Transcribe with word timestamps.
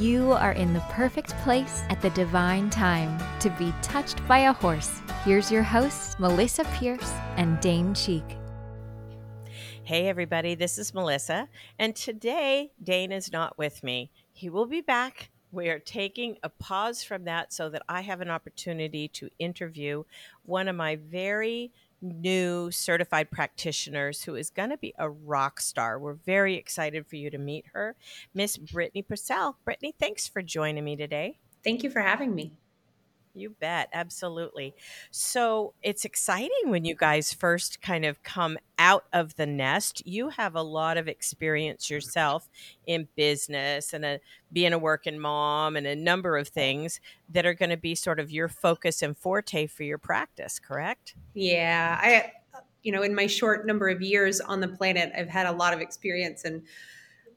You 0.00 0.32
are 0.32 0.52
in 0.52 0.72
the 0.72 0.80
perfect 0.88 1.36
place 1.40 1.82
at 1.90 2.00
the 2.00 2.08
divine 2.10 2.70
time 2.70 3.22
to 3.40 3.50
be 3.58 3.70
touched 3.82 4.26
by 4.26 4.38
a 4.38 4.52
horse. 4.54 5.02
Here's 5.26 5.52
your 5.52 5.62
hosts, 5.62 6.14
Melisa 6.14 6.64
Pierce 6.78 7.12
and 7.36 7.60
Dane 7.60 7.92
Cheek. 7.92 8.24
Hey, 9.82 10.08
everybody, 10.08 10.54
this 10.54 10.78
is 10.78 10.92
Melisa, 10.92 11.48
and 11.78 11.94
today 11.94 12.70
Dane 12.82 13.12
is 13.12 13.30
not 13.30 13.58
with 13.58 13.84
me. 13.84 14.10
He 14.32 14.48
will 14.48 14.64
be 14.64 14.80
back. 14.80 15.28
We 15.52 15.68
are 15.68 15.78
taking 15.78 16.38
a 16.42 16.48
pause 16.48 17.02
from 17.02 17.24
that 17.24 17.52
so 17.52 17.68
that 17.68 17.82
I 17.86 18.00
have 18.00 18.22
an 18.22 18.30
opportunity 18.30 19.06
to 19.08 19.28
interview 19.38 20.04
one 20.46 20.66
of 20.66 20.76
my 20.76 20.96
very 20.96 21.72
new 22.00 22.70
certified 22.70 23.30
practitioners 23.30 24.22
who 24.22 24.34
is 24.34 24.50
going 24.50 24.70
to 24.70 24.76
be 24.78 24.94
a 24.98 25.10
rock 25.10 25.60
star. 25.60 25.98
We're 25.98 26.14
very 26.14 26.56
excited 26.56 27.06
for 27.06 27.16
you 27.16 27.30
to 27.30 27.38
meet 27.38 27.66
her, 27.72 27.96
Miss 28.34 28.56
Brittany 28.56 29.02
Purcell. 29.02 29.56
Brittany, 29.64 29.94
thanks 29.98 30.26
for 30.28 30.42
joining 30.42 30.84
me 30.84 30.96
today. 30.96 31.38
Thank 31.62 31.82
you 31.82 31.90
for 31.90 32.00
having 32.00 32.34
me. 32.34 32.52
You 33.40 33.56
bet, 33.58 33.88
absolutely. 33.92 34.74
So 35.10 35.72
it's 35.82 36.04
exciting 36.04 36.50
when 36.66 36.84
you 36.84 36.94
guys 36.94 37.32
first 37.32 37.80
kind 37.80 38.04
of 38.04 38.22
come 38.22 38.58
out 38.78 39.04
of 39.12 39.36
the 39.36 39.46
nest. 39.46 40.06
You 40.06 40.28
have 40.28 40.54
a 40.54 40.62
lot 40.62 40.98
of 40.98 41.08
experience 41.08 41.88
yourself 41.88 42.48
in 42.86 43.08
business 43.16 43.92
and 43.94 44.04
a, 44.04 44.20
being 44.52 44.72
a 44.72 44.78
working 44.78 45.18
mom 45.18 45.76
and 45.76 45.86
a 45.86 45.96
number 45.96 46.36
of 46.36 46.48
things 46.48 47.00
that 47.30 47.46
are 47.46 47.54
going 47.54 47.70
to 47.70 47.76
be 47.76 47.94
sort 47.94 48.20
of 48.20 48.30
your 48.30 48.48
focus 48.48 49.00
and 49.00 49.16
forte 49.16 49.66
for 49.66 49.84
your 49.84 49.98
practice, 49.98 50.58
correct? 50.58 51.14
Yeah, 51.34 51.98
I, 52.00 52.32
you 52.82 52.92
know, 52.92 53.02
in 53.02 53.14
my 53.14 53.26
short 53.26 53.66
number 53.66 53.88
of 53.88 54.02
years 54.02 54.40
on 54.40 54.60
the 54.60 54.68
planet, 54.68 55.12
I've 55.16 55.28
had 55.28 55.46
a 55.46 55.52
lot 55.52 55.72
of 55.72 55.80
experience 55.80 56.44
in 56.44 56.62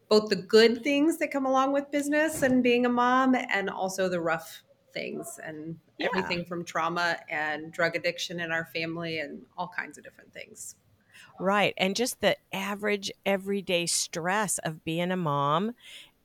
both 0.09 0.30
the 0.30 0.36
good 0.36 0.84
things 0.84 1.18
that 1.18 1.31
come 1.31 1.46
along 1.46 1.72
with 1.72 1.90
business 1.90 2.42
and 2.44 2.62
being 2.62 2.86
a 2.86 2.90
mom, 2.90 3.36
and 3.36 3.70
also 3.70 4.09
the 4.09 4.22
rough 4.22 4.64
things 4.94 5.40
and 5.44 5.78
yeah. 5.98 6.08
everything 6.08 6.46
from 6.46 6.64
trauma 6.64 7.18
and 7.30 7.72
drug 7.72 7.96
addiction 7.96 8.40
in 8.40 8.52
our 8.52 8.66
family 8.66 9.20
and 9.20 9.42
all 9.58 9.68
kinds 9.68 9.98
of 9.98 10.04
different 10.04 10.34
things. 10.34 10.76
Right. 11.40 11.74
And 11.78 11.96
just 11.96 12.22
the 12.22 12.38
average 12.52 13.12
everyday 13.26 13.86
stress 13.86 14.60
of 14.60 14.84
being 14.84 15.12
a 15.12 15.18
mom 15.18 15.74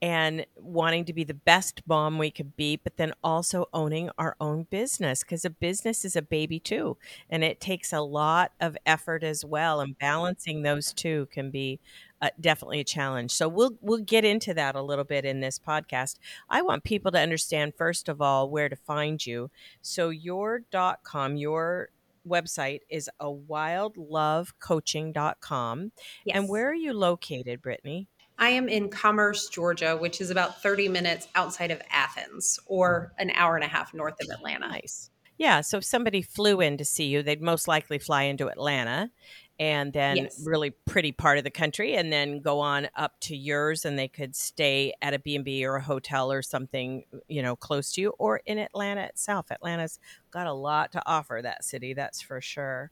and 0.01 0.45
wanting 0.55 1.05
to 1.05 1.13
be 1.13 1.23
the 1.23 1.33
best 1.33 1.81
mom 1.85 2.17
we 2.17 2.31
could 2.31 2.55
be, 2.55 2.77
but 2.77 2.97
then 2.97 3.13
also 3.23 3.67
owning 3.73 4.09
our 4.17 4.35
own 4.39 4.63
business 4.69 5.23
because 5.23 5.43
a 5.43 5.49
business 5.49 6.05
is 6.05 6.15
a 6.15 6.21
baby 6.21 6.59
too. 6.59 6.97
And 7.29 7.43
it 7.43 7.59
takes 7.59 7.91
a 7.91 8.01
lot 8.01 8.51
of 8.61 8.77
effort 8.85 9.23
as 9.23 9.43
well. 9.43 9.81
And 9.81 9.97
balancing 9.97 10.61
those 10.61 10.93
two 10.93 11.27
can 11.31 11.51
be 11.51 11.79
uh, 12.21 12.29
definitely 12.39 12.79
a 12.79 12.85
challenge. 12.85 13.31
So 13.31 13.47
we'll 13.47 13.77
we'll 13.81 13.99
get 13.99 14.25
into 14.25 14.53
that 14.53 14.75
a 14.75 14.81
little 14.81 15.05
bit 15.05 15.25
in 15.25 15.41
this 15.41 15.59
podcast. 15.59 16.17
I 16.49 16.61
want 16.61 16.83
people 16.83 17.11
to 17.11 17.19
understand 17.19 17.73
first 17.77 18.09
of 18.09 18.21
all 18.21 18.49
where 18.49 18.69
to 18.69 18.75
find 18.75 19.25
you. 19.25 19.49
So 19.81 20.09
your 20.09 20.63
dot 20.71 21.03
com, 21.03 21.37
your 21.37 21.89
website 22.27 22.81
is 22.89 23.09
a 23.19 23.27
wildlovecoaching.com. 23.27 25.91
Yes. 26.25 26.37
And 26.37 26.49
where 26.49 26.69
are 26.69 26.75
you 26.75 26.93
located, 26.93 27.61
Brittany? 27.61 28.07
I 28.39 28.49
am 28.49 28.67
in 28.67 28.89
Commerce, 28.89 29.49
Georgia, 29.49 29.95
which 29.97 30.21
is 30.21 30.29
about 30.31 30.61
30 30.61 30.87
minutes 30.87 31.27
outside 31.35 31.71
of 31.71 31.81
Athens 31.91 32.59
or 32.65 33.13
mm. 33.13 33.23
an 33.23 33.31
hour 33.35 33.55
and 33.55 33.63
a 33.63 33.67
half 33.67 33.93
north 33.93 34.15
of 34.21 34.29
Atlanta. 34.33 34.67
Nice. 34.69 35.11
Yeah. 35.37 35.61
So 35.61 35.77
if 35.77 35.85
somebody 35.85 36.21
flew 36.21 36.59
in 36.59 36.77
to 36.77 36.85
see 36.85 37.05
you, 37.05 37.21
they'd 37.21 37.41
most 37.41 37.67
likely 37.67 37.99
fly 37.99 38.23
into 38.23 38.49
Atlanta 38.49 39.11
and 39.59 39.91
then 39.91 40.15
yes. 40.15 40.41
really 40.45 40.69
pretty 40.69 41.11
part 41.11 41.37
of 41.37 41.43
the 41.43 41.51
country 41.51 41.95
and 41.95 42.11
then 42.11 42.39
go 42.39 42.59
on 42.61 42.87
up 42.95 43.19
to 43.19 43.35
yours 43.35 43.83
and 43.83 43.99
they 43.99 44.07
could 44.07 44.35
stay 44.35 44.93
at 45.01 45.13
a 45.13 45.19
b&b 45.19 45.65
or 45.65 45.75
a 45.75 45.81
hotel 45.81 46.31
or 46.31 46.41
something 46.41 47.03
you 47.27 47.41
know 47.41 47.55
close 47.55 47.91
to 47.91 48.01
you 48.01 48.09
or 48.17 48.41
in 48.45 48.57
atlanta 48.57 49.01
itself 49.01 49.51
atlanta's 49.51 49.99
got 50.31 50.47
a 50.47 50.53
lot 50.53 50.91
to 50.93 51.01
offer 51.05 51.41
that 51.43 51.63
city 51.63 51.93
that's 51.93 52.21
for 52.21 52.39
sure 52.39 52.91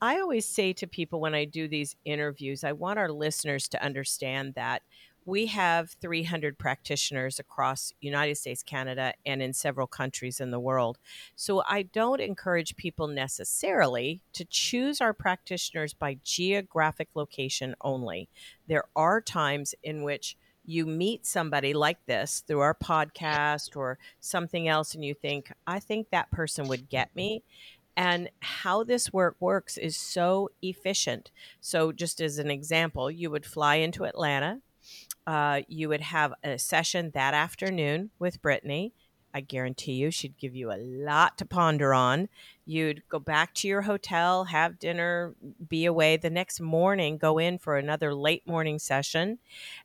i 0.00 0.18
always 0.20 0.46
say 0.46 0.72
to 0.72 0.86
people 0.86 1.20
when 1.20 1.34
i 1.34 1.44
do 1.44 1.68
these 1.68 1.96
interviews 2.04 2.64
i 2.64 2.72
want 2.72 2.98
our 2.98 3.10
listeners 3.10 3.68
to 3.68 3.82
understand 3.82 4.54
that 4.54 4.82
we 5.26 5.46
have 5.46 5.96
300 6.02 6.58
practitioners 6.58 7.38
across 7.38 7.92
united 8.00 8.36
states 8.36 8.62
canada 8.62 9.12
and 9.24 9.42
in 9.42 9.52
several 9.52 9.86
countries 9.86 10.40
in 10.40 10.50
the 10.50 10.60
world. 10.60 10.98
So 11.36 11.62
i 11.66 11.82
don't 11.82 12.20
encourage 12.20 12.76
people 12.76 13.08
necessarily 13.08 14.20
to 14.34 14.44
choose 14.44 15.00
our 15.00 15.14
practitioners 15.14 15.94
by 15.94 16.18
geographic 16.22 17.08
location 17.14 17.74
only. 17.80 18.28
There 18.68 18.84
are 18.94 19.20
times 19.20 19.74
in 19.82 20.02
which 20.02 20.36
you 20.66 20.86
meet 20.86 21.26
somebody 21.26 21.74
like 21.74 21.98
this 22.06 22.42
through 22.46 22.60
our 22.60 22.74
podcast 22.74 23.76
or 23.76 23.98
something 24.20 24.66
else 24.66 24.94
and 24.94 25.04
you 25.04 25.14
think 25.14 25.52
i 25.66 25.78
think 25.78 26.08
that 26.10 26.30
person 26.30 26.68
would 26.68 26.88
get 26.88 27.14
me 27.14 27.42
and 27.96 28.28
how 28.40 28.84
this 28.84 29.12
work 29.12 29.36
works 29.40 29.76
is 29.76 29.96
so 29.96 30.50
efficient. 30.62 31.30
So, 31.60 31.92
just 31.92 32.20
as 32.20 32.38
an 32.38 32.50
example, 32.50 33.10
you 33.10 33.30
would 33.30 33.46
fly 33.46 33.76
into 33.76 34.04
Atlanta, 34.04 34.60
uh, 35.26 35.62
you 35.68 35.88
would 35.88 36.00
have 36.00 36.34
a 36.42 36.58
session 36.58 37.10
that 37.14 37.34
afternoon 37.34 38.10
with 38.18 38.42
Brittany. 38.42 38.92
I 39.34 39.40
guarantee 39.40 39.94
you 39.94 40.12
she'd 40.12 40.38
give 40.38 40.54
you 40.54 40.70
a 40.70 40.78
lot 40.78 41.36
to 41.38 41.44
ponder 41.44 41.92
on. 41.92 42.28
You'd 42.66 43.02
go 43.08 43.18
back 43.18 43.52
to 43.54 43.68
your 43.68 43.82
hotel, 43.82 44.44
have 44.44 44.78
dinner, 44.78 45.34
be 45.68 45.84
away. 45.84 46.16
The 46.16 46.30
next 46.30 46.60
morning, 46.60 47.18
go 47.18 47.38
in 47.38 47.58
for 47.58 47.76
another 47.76 48.14
late 48.14 48.46
morning 48.46 48.78
session. 48.78 49.38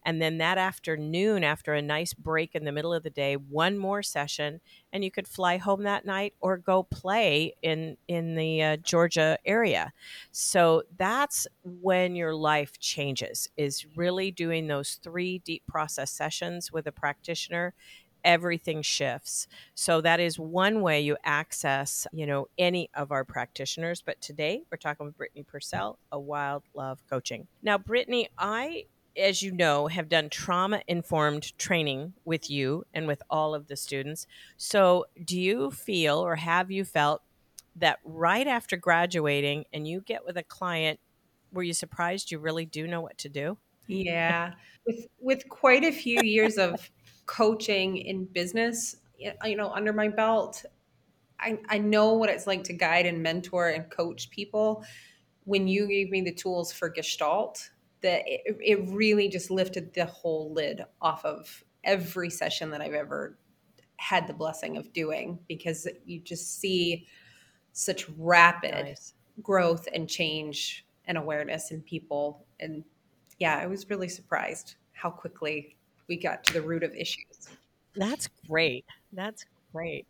And 0.05 0.21
then 0.21 0.38
that 0.38 0.57
afternoon, 0.57 1.43
after 1.43 1.73
a 1.73 1.81
nice 1.81 2.13
break 2.13 2.53
in 2.53 2.63
the 2.63 2.71
middle 2.71 2.93
of 2.93 3.03
the 3.03 3.09
day, 3.09 3.35
one 3.35 3.77
more 3.77 4.03
session. 4.03 4.61
And 4.93 5.03
you 5.03 5.11
could 5.11 5.27
fly 5.27 5.57
home 5.57 5.83
that 5.83 6.05
night 6.05 6.35
or 6.39 6.55
go 6.55 6.83
play 6.83 7.55
in, 7.61 7.97
in 8.07 8.35
the 8.35 8.63
uh, 8.63 8.77
Georgia 8.77 9.38
area. 9.45 9.91
So 10.31 10.83
that's 10.95 11.47
when 11.63 12.15
your 12.15 12.35
life 12.35 12.79
changes, 12.79 13.49
is 13.57 13.85
really 13.97 14.31
doing 14.31 14.67
those 14.67 14.99
three 15.03 15.39
deep 15.39 15.63
process 15.67 16.11
sessions 16.11 16.71
with 16.71 16.85
a 16.88 16.91
practitioner 16.91 17.73
everything 18.24 18.81
shifts. 18.81 19.47
So 19.75 20.02
that 20.02 20.19
is 20.19 20.40
one 20.40 20.81
way 20.81 21.02
you 21.02 21.18
access, 21.24 22.07
you 22.12 22.25
know, 22.25 22.47
any 22.57 22.90
of 22.94 23.12
our 23.12 23.24
practitioners. 23.24 24.02
But 24.02 24.22
today 24.22 24.63
we're 24.72 24.78
talking 24.78 25.06
with 25.06 25.18
Brittany 25.18 25.44
Purcell, 25.44 26.00
a 26.12 26.19
wild 26.19 26.63
love 26.74 27.03
coaching. 27.09 27.47
Now, 27.62 27.78
Brittany, 27.78 28.30
I 28.38 28.85
as 29.18 29.41
you 29.41 29.52
know, 29.52 29.88
have 29.88 30.07
done 30.07 30.30
trauma 30.30 30.81
informed 30.88 31.57
training 31.57 32.13
with 32.25 32.50
you 32.50 32.85
and 32.94 33.07
with 33.07 33.22
all 33.30 33.53
of 33.53 33.68
the 33.68 33.75
students. 33.75 34.28
So, 34.56 35.06
do 35.25 35.40
you 35.40 35.72
feel 35.72 36.19
or 36.19 36.36
have 36.36 36.72
you 36.72 36.86
felt 36.86 37.22
that 37.75 38.00
right 38.03 38.47
after 38.47 38.78
graduating 38.78 39.66
and 39.74 39.88
you 39.88 40.01
get 40.01 40.25
with 40.25 40.38
a 40.38 40.44
client, 40.44 41.00
were 41.51 41.63
you 41.63 41.74
surprised 41.74 42.31
you 42.31 42.40
really 42.40 42.66
do 42.66 42.88
know 42.88 43.01
what 43.01 43.18
to 43.19 43.30
do? 43.30 43.57
Yeah. 43.88 44.53
with 44.86 45.07
with 45.19 45.50
quite 45.50 45.84
a 45.84 45.91
few 45.91 46.22
years 46.22 46.57
of 46.57 46.90
coaching 47.29 47.97
in 47.97 48.25
business, 48.25 48.95
you 49.45 49.56
know, 49.56 49.72
under 49.72 49.94
my 49.94 50.07
belt, 50.07 50.66
I, 51.40 51.59
I 51.69 51.78
know 51.78 52.13
what 52.13 52.29
it's 52.29 52.47
like 52.47 52.63
to 52.66 52.73
guide 52.73 53.06
and 53.06 53.22
mentor 53.22 53.69
and 53.69 53.88
coach 53.91 54.31
people. 54.31 54.84
When 55.44 55.68
you 55.68 55.88
gave 55.88 56.09
me 56.09 56.22
the 56.22 56.34
tools 56.34 56.73
for 56.73 56.89
Gestalt, 56.89 57.69
that 58.01 58.23
it, 58.25 58.57
it 58.59 58.89
really 58.89 59.29
just 59.29 59.51
lifted 59.51 59.94
the 59.94 60.06
whole 60.06 60.51
lid 60.53 60.84
off 61.03 61.23
of 61.23 61.63
every 61.84 62.31
session 62.31 62.72
that 62.72 62.81
I've 62.81 62.94
ever 62.94 63.38
had 63.97 64.25
the 64.25 64.34
blessing 64.34 64.75
of 64.75 64.91
doing 64.91 65.38
because 65.47 65.88
you 66.06 66.22
just 66.22 66.59
see 66.59 67.06
such 67.73 68.09
rapid 68.18 68.72
nice. 68.72 69.13
growth 69.44 69.88
and 69.94 70.09
change 70.09 70.84
and 71.06 71.16
awareness 71.16 71.69
in 71.69 71.81
people. 71.84 72.48
And 72.59 72.83
yeah, 73.38 73.57
I 73.57 73.68
was 73.68 73.88
really 73.88 74.09
surprised 74.09 74.77
how 74.94 75.12
quickly 75.12 75.75
we 76.09 76.17
got 76.17 76.44
to 76.45 76.53
the 76.53 76.61
root 76.61 76.83
of 76.83 76.94
issues. 76.94 77.47
That's 77.95 78.27
great. 78.47 78.85
That's 79.13 79.45
great. 79.71 80.06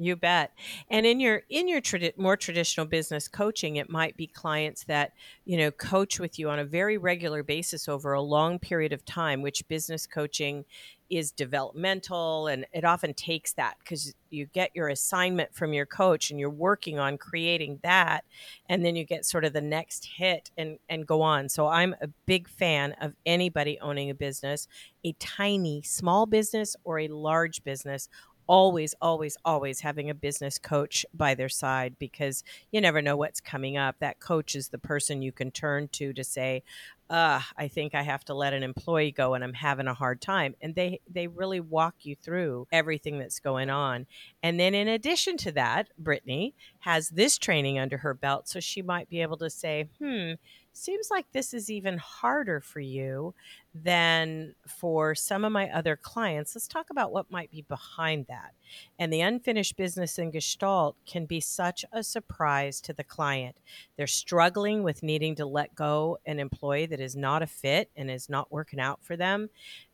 You 0.00 0.14
bet. 0.14 0.52
And 0.90 1.04
in 1.04 1.18
your 1.18 1.42
in 1.48 1.66
your 1.66 1.80
tradi- 1.80 2.16
more 2.16 2.36
traditional 2.36 2.86
business 2.86 3.26
coaching, 3.26 3.76
it 3.76 3.90
might 3.90 4.16
be 4.16 4.28
clients 4.28 4.84
that 4.84 5.12
you 5.44 5.58
know 5.58 5.72
coach 5.72 6.20
with 6.20 6.38
you 6.38 6.48
on 6.50 6.60
a 6.60 6.64
very 6.64 6.96
regular 6.98 7.42
basis 7.42 7.88
over 7.88 8.12
a 8.12 8.22
long 8.22 8.60
period 8.60 8.92
of 8.92 9.04
time. 9.04 9.42
Which 9.42 9.66
business 9.66 10.06
coaching 10.06 10.64
is 11.10 11.32
developmental, 11.32 12.46
and 12.46 12.66
it 12.72 12.84
often 12.84 13.14
takes 13.14 13.52
that 13.54 13.76
because 13.78 14.14
you 14.30 14.46
get 14.46 14.70
your 14.74 14.88
assignment 14.88 15.54
from 15.54 15.72
your 15.72 15.86
coach, 15.86 16.30
and 16.30 16.38
you're 16.38 16.50
working 16.50 16.98
on 16.98 17.18
creating 17.18 17.80
that, 17.82 18.24
and 18.68 18.84
then 18.84 18.96
you 18.96 19.04
get 19.04 19.24
sort 19.24 19.44
of 19.44 19.52
the 19.52 19.60
next 19.60 20.06
hit 20.16 20.50
and 20.56 20.78
and 20.88 21.06
go 21.06 21.22
on. 21.22 21.48
So 21.48 21.66
I'm 21.66 21.94
a 22.00 22.08
big 22.26 22.48
fan 22.48 22.92
of 23.00 23.14
anybody 23.24 23.78
owning 23.80 24.10
a 24.10 24.14
business, 24.14 24.68
a 25.04 25.12
tiny 25.12 25.82
small 25.82 26.26
business 26.26 26.76
or 26.84 26.98
a 26.98 27.08
large 27.08 27.64
business 27.64 28.08
always, 28.48 28.94
always, 29.00 29.36
always 29.44 29.80
having 29.80 30.10
a 30.10 30.14
business 30.14 30.58
coach 30.58 31.04
by 31.14 31.34
their 31.34 31.50
side 31.50 31.96
because 31.98 32.42
you 32.72 32.80
never 32.80 33.02
know 33.02 33.16
what's 33.16 33.40
coming 33.40 33.76
up. 33.76 33.96
That 34.00 34.18
coach 34.18 34.56
is 34.56 34.68
the 34.68 34.78
person 34.78 35.22
you 35.22 35.32
can 35.32 35.50
turn 35.50 35.88
to 35.92 36.12
to 36.14 36.24
say, 36.24 36.62
uh, 37.10 37.40
I 37.56 37.68
think 37.68 37.94
I 37.94 38.02
have 38.02 38.24
to 38.26 38.34
let 38.34 38.52
an 38.52 38.62
employee 38.62 39.12
go 39.12 39.34
and 39.34 39.42
I'm 39.42 39.54
having 39.54 39.86
a 39.86 39.94
hard 39.94 40.20
time. 40.20 40.54
And 40.60 40.74
they, 40.74 41.00
they 41.10 41.26
really 41.26 41.60
walk 41.60 41.94
you 42.02 42.14
through 42.16 42.66
everything 42.70 43.18
that's 43.18 43.40
going 43.40 43.70
on. 43.70 44.06
And 44.42 44.60
then 44.60 44.74
in 44.74 44.88
addition 44.88 45.36
to 45.38 45.52
that, 45.52 45.88
Brittany 45.98 46.54
has 46.80 47.08
this 47.08 47.38
training 47.38 47.78
under 47.78 47.98
her 47.98 48.14
belt. 48.14 48.48
So 48.48 48.60
she 48.60 48.82
might 48.82 49.08
be 49.08 49.22
able 49.22 49.38
to 49.38 49.50
say, 49.50 49.88
hmm, 49.98 50.32
seems 50.78 51.10
like 51.10 51.26
this 51.32 51.52
is 51.52 51.70
even 51.70 51.98
harder 51.98 52.60
for 52.60 52.80
you 52.80 53.34
than 53.74 54.54
for 54.66 55.14
some 55.14 55.44
of 55.44 55.52
my 55.52 55.68
other 55.70 55.96
clients. 55.96 56.54
Let's 56.54 56.68
talk 56.68 56.90
about 56.90 57.12
what 57.12 57.30
might 57.30 57.50
be 57.50 57.62
behind 57.62 58.26
that. 58.28 58.52
And 58.98 59.12
the 59.12 59.20
unfinished 59.20 59.76
business 59.76 60.18
in 60.18 60.30
Gestalt 60.30 60.96
can 61.06 61.26
be 61.26 61.40
such 61.40 61.84
a 61.92 62.02
surprise 62.02 62.80
to 62.82 62.92
the 62.92 63.04
client. 63.04 63.56
They're 63.96 64.06
struggling 64.06 64.82
with 64.82 65.02
needing 65.02 65.34
to 65.36 65.46
let 65.46 65.74
go 65.74 66.18
an 66.26 66.38
employee 66.38 66.86
that 66.86 66.97
is 67.00 67.16
not 67.16 67.42
a 67.42 67.46
fit 67.46 67.90
and 67.96 68.10
is 68.10 68.28
not 68.28 68.52
working 68.52 68.80
out 68.80 69.02
for 69.02 69.16
them. 69.16 69.50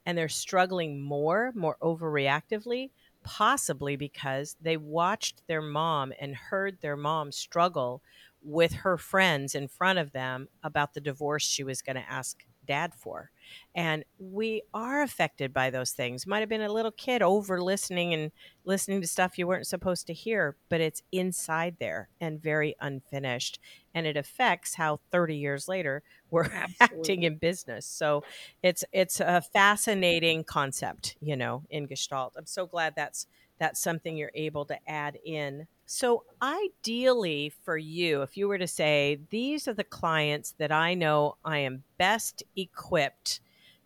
And 0.06 0.16
they're 0.16 0.28
struggling 0.28 1.02
more, 1.02 1.52
more 1.54 1.76
overreactively 1.82 2.90
possibly 3.24 3.96
because 3.96 4.56
they 4.60 4.76
watched 4.76 5.42
their 5.48 5.62
mom 5.62 6.12
and 6.20 6.36
heard 6.36 6.80
their 6.80 6.96
mom 6.96 7.32
struggle 7.32 8.02
with 8.42 8.72
her 8.72 8.96
friends 8.96 9.54
in 9.54 9.66
front 9.66 9.98
of 9.98 10.12
them 10.12 10.46
about 10.62 10.92
the 10.92 11.00
divorce 11.00 11.42
she 11.42 11.64
was 11.64 11.82
going 11.82 11.96
to 11.96 12.10
ask 12.10 12.44
dad 12.66 12.94
for. 12.94 13.30
And 13.74 14.04
we 14.18 14.62
are 14.72 15.02
affected 15.02 15.52
by 15.52 15.70
those 15.70 15.92
things. 15.92 16.26
Might 16.26 16.40
have 16.40 16.48
been 16.48 16.60
a 16.60 16.72
little 16.72 16.90
kid 16.90 17.22
over 17.22 17.60
listening 17.60 18.14
and 18.14 18.30
listening 18.64 19.00
to 19.00 19.06
stuff 19.06 19.38
you 19.38 19.46
weren't 19.46 19.66
supposed 19.66 20.06
to 20.06 20.12
hear, 20.12 20.56
but 20.68 20.80
it's 20.80 21.02
inside 21.12 21.76
there 21.80 22.08
and 22.20 22.40
very 22.40 22.74
unfinished. 22.80 23.58
And 23.94 24.06
it 24.06 24.16
affects 24.16 24.74
how 24.74 25.00
30 25.10 25.36
years 25.36 25.68
later 25.68 26.02
we're 26.30 26.44
Absolutely. 26.44 26.76
acting 26.80 27.22
in 27.24 27.36
business. 27.36 27.86
So 27.86 28.24
it's 28.62 28.84
it's 28.92 29.20
a 29.20 29.40
fascinating 29.40 30.44
concept, 30.44 31.16
you 31.20 31.36
know, 31.36 31.62
in 31.70 31.86
Gestalt. 31.86 32.34
I'm 32.36 32.46
so 32.46 32.66
glad 32.66 32.94
that's 32.96 33.26
that's 33.58 33.80
something 33.80 34.16
you're 34.16 34.32
able 34.34 34.64
to 34.66 34.78
add 34.88 35.18
in. 35.24 35.66
So, 35.86 36.24
ideally 36.42 37.52
for 37.62 37.76
you, 37.76 38.22
if 38.22 38.36
you 38.36 38.48
were 38.48 38.58
to 38.58 38.66
say, 38.66 39.20
these 39.30 39.68
are 39.68 39.74
the 39.74 39.84
clients 39.84 40.54
that 40.58 40.72
I 40.72 40.94
know 40.94 41.36
I 41.44 41.58
am 41.58 41.84
best 41.98 42.42
equipped 42.56 43.40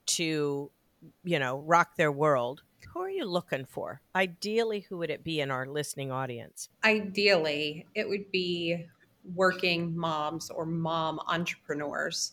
to, 0.09 0.71
you 1.25 1.39
know, 1.39 1.59
rock 1.59 1.97
their 1.97 2.13
world, 2.13 2.63
who 2.93 3.01
are 3.01 3.11
you 3.11 3.25
looking 3.25 3.65
for? 3.65 4.01
Ideally, 4.15 4.87
who 4.89 4.99
would 4.99 5.11
it 5.11 5.25
be 5.25 5.41
in 5.41 5.51
our 5.51 5.67
listening 5.67 6.11
audience? 6.11 6.69
Ideally, 6.85 7.87
it 7.95 8.09
would 8.09 8.31
be 8.31 8.87
working 9.35 9.97
moms 9.97 10.51
or 10.51 10.65
mom 10.65 11.21
entrepreneurs. 11.27 12.33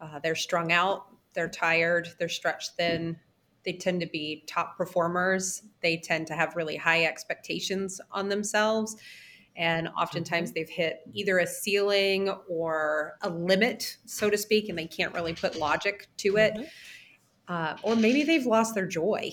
Uh, 0.00 0.18
they're 0.20 0.34
strung 0.34 0.72
out, 0.72 1.06
they're 1.34 1.48
tired, 1.48 2.08
they're 2.18 2.28
stretched 2.28 2.72
thin, 2.76 3.16
they 3.64 3.72
tend 3.72 4.00
to 4.00 4.06
be 4.06 4.44
top 4.46 4.76
performers. 4.76 5.62
They 5.82 5.96
tend 5.96 6.26
to 6.28 6.34
have 6.34 6.56
really 6.56 6.76
high 6.76 7.04
expectations 7.04 8.00
on 8.10 8.28
themselves. 8.28 8.96
And 9.56 9.88
oftentimes 9.88 10.50
mm-hmm. 10.50 10.54
they've 10.54 10.68
hit 10.68 11.00
either 11.12 11.38
a 11.38 11.46
ceiling 11.46 12.30
or 12.48 13.14
a 13.22 13.28
limit, 13.28 13.98
so 14.06 14.30
to 14.30 14.38
speak, 14.38 14.68
and 14.68 14.78
they 14.78 14.86
can't 14.86 15.14
really 15.14 15.34
put 15.34 15.56
logic 15.56 16.08
to 16.18 16.36
it. 16.36 16.54
Mm-hmm. 16.54 16.64
Uh, 17.50 17.74
or 17.82 17.96
maybe 17.96 18.22
they've 18.22 18.46
lost 18.46 18.76
their 18.76 18.86
joy. 18.86 19.32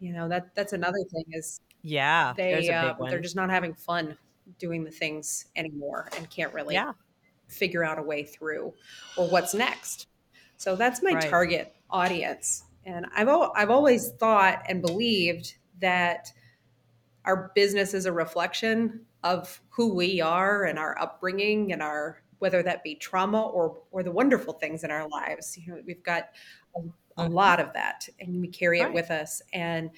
You 0.00 0.14
know, 0.14 0.26
that 0.28 0.54
that's 0.54 0.72
another 0.72 0.98
thing 1.12 1.24
is 1.32 1.60
yeah, 1.82 2.32
they 2.34 2.70
uh, 2.70 2.94
they're 2.98 3.20
just 3.20 3.36
not 3.36 3.50
having 3.50 3.74
fun 3.74 4.16
doing 4.58 4.84
the 4.84 4.90
things 4.90 5.46
anymore 5.54 6.08
and 6.16 6.28
can't 6.30 6.52
really 6.54 6.74
yeah. 6.74 6.92
figure 7.46 7.84
out 7.84 7.98
a 7.98 8.02
way 8.02 8.24
through 8.24 8.72
or 9.18 9.28
what's 9.28 9.52
next. 9.52 10.08
So 10.56 10.76
that's 10.76 11.02
my 11.02 11.12
right. 11.12 11.28
target 11.28 11.74
audience. 11.90 12.64
And 12.86 13.04
I've 13.14 13.28
I've 13.28 13.70
always 13.70 14.12
thought 14.12 14.62
and 14.66 14.80
believed 14.80 15.56
that 15.80 16.32
our 17.26 17.52
business 17.54 17.92
is 17.92 18.06
a 18.06 18.12
reflection 18.12 19.02
of 19.24 19.60
who 19.68 19.94
we 19.94 20.22
are 20.22 20.64
and 20.64 20.78
our 20.78 20.98
upbringing 20.98 21.72
and 21.74 21.82
our 21.82 22.22
whether 22.38 22.62
that 22.62 22.82
be 22.82 22.94
trauma 22.94 23.42
or 23.42 23.78
or 23.90 24.02
the 24.02 24.12
wonderful 24.12 24.54
things 24.54 24.84
in 24.84 24.90
our 24.90 25.08
lives. 25.08 25.56
You 25.56 25.74
know, 25.74 25.80
we've 25.86 26.02
got 26.02 26.30
a, 26.76 26.80
a 26.80 27.24
mm-hmm. 27.24 27.32
lot 27.32 27.60
of 27.60 27.72
that, 27.74 28.08
and 28.20 28.40
we 28.40 28.48
carry 28.48 28.80
right. 28.80 28.88
it 28.88 28.94
with 28.94 29.10
us. 29.10 29.42
And 29.52 29.90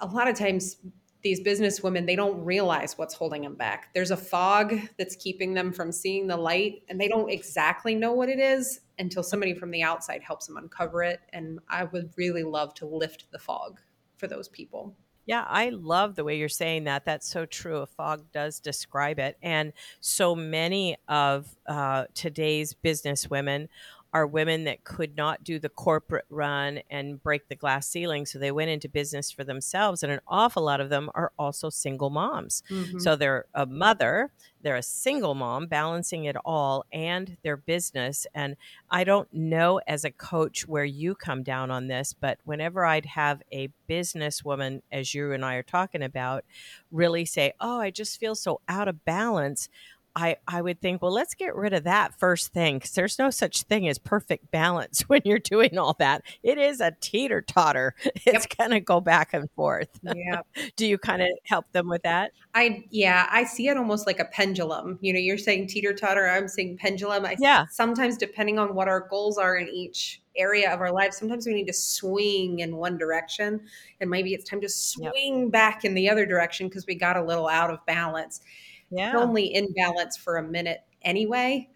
a 0.00 0.06
lot 0.06 0.28
of 0.28 0.36
times, 0.36 0.76
these 1.22 1.40
business 1.40 1.82
women 1.82 2.04
they 2.04 2.16
don't 2.16 2.44
realize 2.44 2.98
what's 2.98 3.14
holding 3.14 3.42
them 3.42 3.54
back. 3.54 3.92
There's 3.94 4.10
a 4.10 4.16
fog 4.16 4.78
that's 4.98 5.16
keeping 5.16 5.54
them 5.54 5.72
from 5.72 5.90
seeing 5.90 6.26
the 6.26 6.36
light, 6.36 6.82
and 6.88 7.00
they 7.00 7.08
don't 7.08 7.30
exactly 7.30 7.94
know 7.94 8.12
what 8.12 8.28
it 8.28 8.38
is 8.38 8.80
until 8.98 9.22
somebody 9.22 9.54
from 9.54 9.70
the 9.70 9.82
outside 9.82 10.22
helps 10.22 10.46
them 10.46 10.56
uncover 10.56 11.02
it. 11.02 11.20
And 11.32 11.58
I 11.68 11.84
would 11.84 12.12
really 12.16 12.44
love 12.44 12.74
to 12.74 12.86
lift 12.86 13.26
the 13.32 13.38
fog 13.38 13.80
for 14.16 14.26
those 14.26 14.48
people. 14.48 14.94
Yeah, 15.26 15.44
I 15.48 15.70
love 15.70 16.16
the 16.16 16.24
way 16.24 16.36
you're 16.36 16.48
saying 16.50 16.84
that. 16.84 17.04
That's 17.06 17.26
so 17.26 17.46
true. 17.46 17.78
A 17.78 17.86
fog 17.86 18.24
does 18.32 18.60
describe 18.60 19.18
it. 19.18 19.38
And 19.42 19.72
so 20.00 20.34
many 20.34 20.96
of 21.08 21.56
uh, 21.66 22.04
today's 22.14 22.74
business 22.74 23.30
women 23.30 23.68
are 24.14 24.28
women 24.28 24.62
that 24.62 24.84
could 24.84 25.16
not 25.16 25.42
do 25.42 25.58
the 25.58 25.68
corporate 25.68 26.24
run 26.30 26.78
and 26.88 27.20
break 27.20 27.48
the 27.48 27.56
glass 27.56 27.88
ceiling. 27.88 28.24
So 28.24 28.38
they 28.38 28.52
went 28.52 28.70
into 28.70 28.88
business 28.88 29.32
for 29.32 29.42
themselves. 29.42 30.04
And 30.04 30.12
an 30.12 30.20
awful 30.28 30.62
lot 30.62 30.80
of 30.80 30.88
them 30.88 31.10
are 31.16 31.32
also 31.36 31.68
single 31.68 32.10
moms. 32.10 32.62
Mm-hmm. 32.70 33.00
So 33.00 33.16
they're 33.16 33.46
a 33.54 33.66
mother, 33.66 34.30
they're 34.62 34.76
a 34.76 34.82
single 34.82 35.34
mom 35.34 35.66
balancing 35.66 36.26
it 36.26 36.36
all 36.44 36.84
and 36.92 37.36
their 37.42 37.56
business. 37.56 38.24
And 38.34 38.54
I 38.88 39.02
don't 39.02 39.28
know 39.34 39.80
as 39.88 40.04
a 40.04 40.12
coach 40.12 40.68
where 40.68 40.84
you 40.84 41.16
come 41.16 41.42
down 41.42 41.72
on 41.72 41.88
this, 41.88 42.14
but 42.14 42.38
whenever 42.44 42.84
I'd 42.84 43.06
have 43.06 43.42
a 43.52 43.68
businesswoman, 43.88 44.82
as 44.92 45.12
you 45.12 45.32
and 45.32 45.44
I 45.44 45.56
are 45.56 45.64
talking 45.64 46.04
about, 46.04 46.44
really 46.92 47.24
say, 47.24 47.52
Oh, 47.60 47.80
I 47.80 47.90
just 47.90 48.20
feel 48.20 48.36
so 48.36 48.60
out 48.68 48.86
of 48.86 49.04
balance. 49.04 49.68
I, 50.16 50.36
I 50.46 50.62
would 50.62 50.80
think, 50.80 51.02
well, 51.02 51.12
let's 51.12 51.34
get 51.34 51.56
rid 51.56 51.72
of 51.72 51.84
that 51.84 52.18
first 52.18 52.52
thing 52.52 52.76
because 52.76 52.92
there's 52.92 53.18
no 53.18 53.30
such 53.30 53.62
thing 53.62 53.88
as 53.88 53.98
perfect 53.98 54.50
balance 54.50 55.00
when 55.08 55.22
you're 55.24 55.38
doing 55.38 55.76
all 55.76 55.94
that. 55.98 56.22
It 56.42 56.58
is 56.58 56.80
a 56.80 56.92
teeter 57.00 57.42
totter. 57.42 57.94
It's 58.26 58.46
yep. 58.58 58.70
to 58.70 58.80
go 58.80 59.00
back 59.00 59.34
and 59.34 59.50
forth. 59.50 59.88
Yeah. 60.02 60.40
Do 60.76 60.86
you 60.86 60.98
kind 60.98 61.20
of 61.20 61.28
help 61.44 61.70
them 61.72 61.88
with 61.88 62.02
that? 62.04 62.32
I, 62.54 62.84
yeah, 62.90 63.28
I 63.30 63.44
see 63.44 63.68
it 63.68 63.76
almost 63.76 64.06
like 64.06 64.18
a 64.18 64.24
pendulum. 64.24 64.98
You 65.02 65.12
know, 65.12 65.18
you're 65.18 65.36
saying 65.36 65.66
teeter 65.66 65.92
totter, 65.92 66.26
I'm 66.26 66.48
saying 66.48 66.78
pendulum. 66.78 67.26
I, 67.26 67.36
yeah. 67.38 67.66
Sometimes, 67.70 68.16
depending 68.16 68.58
on 68.58 68.74
what 68.74 68.88
our 68.88 69.00
goals 69.08 69.36
are 69.36 69.56
in 69.56 69.68
each 69.68 70.22
area 70.36 70.72
of 70.72 70.80
our 70.80 70.92
life, 70.92 71.12
sometimes 71.12 71.46
we 71.46 71.54
need 71.54 71.66
to 71.66 71.72
swing 71.72 72.60
in 72.60 72.76
one 72.76 72.96
direction 72.96 73.60
and 74.00 74.08
maybe 74.08 74.32
it's 74.32 74.48
time 74.48 74.60
to 74.60 74.68
swing 74.68 75.42
yep. 75.42 75.50
back 75.50 75.84
in 75.84 75.94
the 75.94 76.08
other 76.08 76.24
direction 76.24 76.68
because 76.68 76.86
we 76.86 76.94
got 76.94 77.16
a 77.16 77.22
little 77.22 77.48
out 77.48 77.70
of 77.70 77.84
balance 77.86 78.40
yeah. 78.90 79.14
only 79.16 79.44
in 79.54 79.72
balance 79.72 80.16
for 80.16 80.36
a 80.36 80.42
minute 80.42 80.82
anyway 81.02 81.68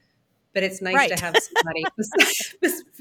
but 0.54 0.62
it's 0.62 0.80
nice 0.80 0.94
right. 0.94 1.16
to 1.16 1.24
have 1.24 1.34
somebody 1.36 1.84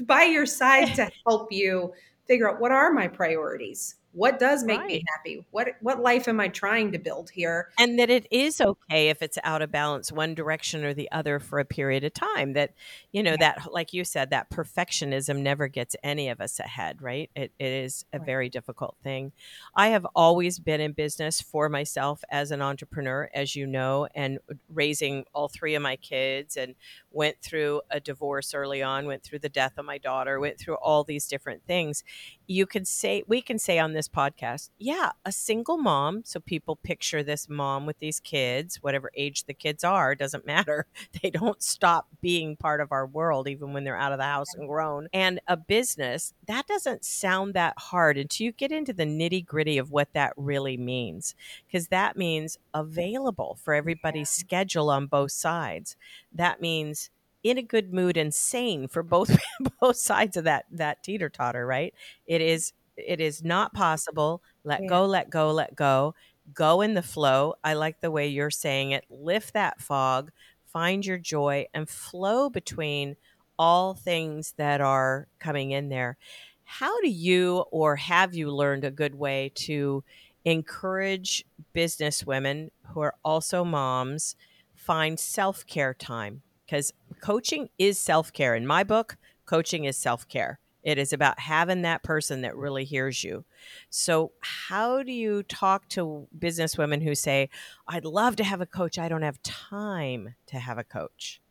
by 0.00 0.22
your 0.22 0.46
side 0.46 0.94
to 0.94 1.10
help 1.26 1.50
you 1.50 1.92
figure 2.26 2.48
out 2.48 2.60
what 2.60 2.70
are 2.70 2.92
my 2.92 3.08
priorities 3.08 3.96
what 4.18 4.40
does 4.40 4.64
make 4.64 4.80
right. 4.80 4.88
me 4.88 5.04
happy 5.14 5.44
what 5.52 5.68
what 5.80 6.00
life 6.00 6.26
am 6.26 6.40
i 6.40 6.48
trying 6.48 6.90
to 6.90 6.98
build 6.98 7.30
here 7.30 7.68
and 7.78 8.00
that 8.00 8.10
it 8.10 8.26
is 8.32 8.60
okay 8.60 9.10
if 9.10 9.22
it's 9.22 9.38
out 9.44 9.62
of 9.62 9.70
balance 9.70 10.10
one 10.10 10.34
direction 10.34 10.84
or 10.84 10.92
the 10.92 11.08
other 11.12 11.38
for 11.38 11.60
a 11.60 11.64
period 11.64 12.02
of 12.02 12.12
time 12.12 12.52
that 12.52 12.74
you 13.12 13.22
know 13.22 13.36
yeah. 13.38 13.54
that 13.54 13.72
like 13.72 13.92
you 13.92 14.02
said 14.02 14.30
that 14.30 14.50
perfectionism 14.50 15.38
never 15.38 15.68
gets 15.68 15.94
any 16.02 16.28
of 16.28 16.40
us 16.40 16.58
ahead 16.58 17.00
right 17.00 17.30
it, 17.36 17.52
it 17.60 17.72
is 17.72 18.04
a 18.12 18.18
right. 18.18 18.26
very 18.26 18.48
difficult 18.48 18.96
thing 19.04 19.30
i 19.76 19.88
have 19.88 20.06
always 20.16 20.58
been 20.58 20.80
in 20.80 20.90
business 20.90 21.40
for 21.40 21.68
myself 21.68 22.24
as 22.28 22.50
an 22.50 22.60
entrepreneur 22.60 23.30
as 23.32 23.54
you 23.54 23.68
know 23.68 24.08
and 24.16 24.40
raising 24.68 25.24
all 25.32 25.46
three 25.46 25.76
of 25.76 25.82
my 25.82 25.94
kids 25.94 26.56
and 26.56 26.74
went 27.12 27.36
through 27.40 27.80
a 27.88 28.00
divorce 28.00 28.52
early 28.52 28.82
on 28.82 29.06
went 29.06 29.22
through 29.22 29.38
the 29.38 29.48
death 29.48 29.78
of 29.78 29.84
my 29.84 29.96
daughter 29.96 30.40
went 30.40 30.58
through 30.58 30.76
all 30.76 31.04
these 31.04 31.28
different 31.28 31.62
things 31.64 32.02
you 32.48 32.66
could 32.66 32.88
say 32.88 33.22
we 33.28 33.40
can 33.40 33.60
say 33.60 33.78
on 33.78 33.92
this 33.92 34.07
podcast. 34.08 34.70
Yeah 34.78 35.10
a 35.24 35.32
single 35.32 35.76
mom 35.76 36.22
so 36.24 36.40
people 36.40 36.76
picture 36.76 37.22
this 37.22 37.48
mom 37.48 37.86
with 37.86 37.98
these 37.98 38.20
kids 38.20 38.82
whatever 38.82 39.10
age 39.14 39.44
the 39.44 39.54
kids 39.54 39.84
are 39.84 40.14
doesn't 40.14 40.46
matter. 40.46 40.86
They 41.22 41.30
don't 41.30 41.62
stop 41.62 42.06
being 42.20 42.56
part 42.56 42.80
of 42.80 42.92
our 42.92 43.06
world 43.06 43.48
even 43.48 43.72
when 43.72 43.84
they're 43.84 43.96
out 43.96 44.12
of 44.12 44.18
the 44.18 44.24
house 44.24 44.54
and 44.54 44.68
grown. 44.68 45.08
And 45.12 45.40
a 45.48 45.56
business 45.56 46.32
that 46.46 46.66
doesn't 46.66 47.04
sound 47.04 47.54
that 47.54 47.74
hard 47.76 48.18
until 48.18 48.46
you 48.46 48.52
get 48.52 48.72
into 48.72 48.92
the 48.92 49.04
nitty 49.04 49.44
gritty 49.44 49.78
of 49.78 49.90
what 49.90 50.12
that 50.12 50.32
really 50.36 50.76
means 50.76 51.34
because 51.66 51.88
that 51.88 52.16
means 52.16 52.58
available 52.74 53.58
for 53.62 53.74
everybody's 53.74 54.30
schedule 54.30 54.90
on 54.90 55.06
both 55.06 55.32
sides. 55.32 55.96
That 56.32 56.60
means 56.60 57.10
in 57.42 57.58
a 57.58 57.62
good 57.62 57.92
mood 57.92 58.16
and 58.16 58.34
sane 58.34 58.88
for 58.88 59.02
both 59.02 59.38
both 59.80 59.96
sides 59.96 60.36
of 60.36 60.44
that 60.44 60.66
that 60.70 61.02
teeter 61.02 61.28
totter 61.28 61.66
right? 61.66 61.94
It 62.26 62.40
is 62.40 62.72
it 62.98 63.20
is 63.20 63.44
not 63.44 63.72
possible 63.72 64.42
let 64.64 64.82
yeah. 64.82 64.88
go 64.88 65.06
let 65.06 65.30
go 65.30 65.52
let 65.52 65.74
go 65.76 66.14
go 66.52 66.80
in 66.80 66.94
the 66.94 67.02
flow 67.02 67.54
i 67.62 67.74
like 67.74 68.00
the 68.00 68.10
way 68.10 68.26
you're 68.26 68.50
saying 68.50 68.90
it 68.90 69.04
lift 69.10 69.54
that 69.54 69.80
fog 69.80 70.30
find 70.66 71.04
your 71.04 71.18
joy 71.18 71.66
and 71.74 71.88
flow 71.88 72.50
between 72.50 73.16
all 73.58 73.94
things 73.94 74.54
that 74.56 74.80
are 74.80 75.26
coming 75.38 75.72
in 75.72 75.88
there. 75.88 76.16
How 76.64 77.00
do 77.00 77.08
you 77.08 77.64
or 77.70 77.96
have 77.96 78.34
you 78.34 78.50
learned 78.50 78.84
a 78.84 78.90
good 78.90 79.14
way 79.14 79.50
to 79.56 80.04
encourage 80.44 81.44
business 81.72 82.24
women 82.24 82.70
who 82.88 83.00
are 83.00 83.14
also 83.24 83.64
moms 83.64 84.36
find 84.74 85.18
self-care 85.18 85.94
time? 85.94 86.42
Because 86.66 86.92
coaching 87.20 87.70
is 87.78 87.98
self-care. 87.98 88.54
In 88.54 88.66
my 88.66 88.84
book, 88.84 89.16
coaching 89.46 89.84
is 89.84 89.96
self-care. 89.96 90.60
It 90.88 90.96
is 90.96 91.12
about 91.12 91.38
having 91.38 91.82
that 91.82 92.02
person 92.02 92.40
that 92.40 92.56
really 92.56 92.86
hears 92.86 93.22
you. 93.22 93.44
So, 93.90 94.32
how 94.40 95.02
do 95.02 95.12
you 95.12 95.42
talk 95.42 95.86
to 95.90 96.26
business 96.38 96.78
women 96.78 97.02
who 97.02 97.14
say, 97.14 97.50
I'd 97.86 98.06
love 98.06 98.36
to 98.36 98.44
have 98.44 98.62
a 98.62 98.66
coach, 98.66 98.98
I 98.98 99.06
don't 99.06 99.20
have 99.20 99.42
time 99.42 100.34
to 100.46 100.58
have 100.58 100.78
a 100.78 100.84
coach? 100.84 101.42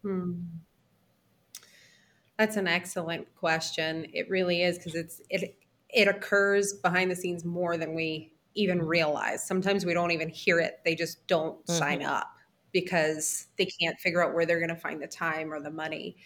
Hmm. 0.00 0.36
That's 2.38 2.56
an 2.56 2.66
excellent 2.66 3.26
question. 3.36 4.06
It 4.14 4.30
really 4.30 4.62
is 4.62 4.78
because 4.78 4.94
it's 4.94 5.20
it 5.28 5.54
it 5.90 6.08
occurs 6.08 6.72
behind 6.72 7.10
the 7.10 7.16
scenes 7.16 7.44
more 7.44 7.76
than 7.76 7.92
we 7.94 8.32
even 8.54 8.80
realize. 8.80 9.46
Sometimes 9.46 9.84
we 9.84 9.92
don't 9.92 10.12
even 10.12 10.30
hear 10.30 10.58
it. 10.58 10.80
They 10.82 10.94
just 10.94 11.26
don't 11.26 11.58
mm-hmm. 11.66 11.78
sign 11.78 12.02
up 12.02 12.30
because 12.72 13.48
they 13.58 13.66
can't 13.66 14.00
figure 14.00 14.24
out 14.24 14.32
where 14.32 14.46
they're 14.46 14.60
going 14.60 14.70
to 14.70 14.76
find 14.76 15.02
the 15.02 15.06
time 15.06 15.52
or 15.52 15.60
the 15.60 15.70
money. 15.70 16.16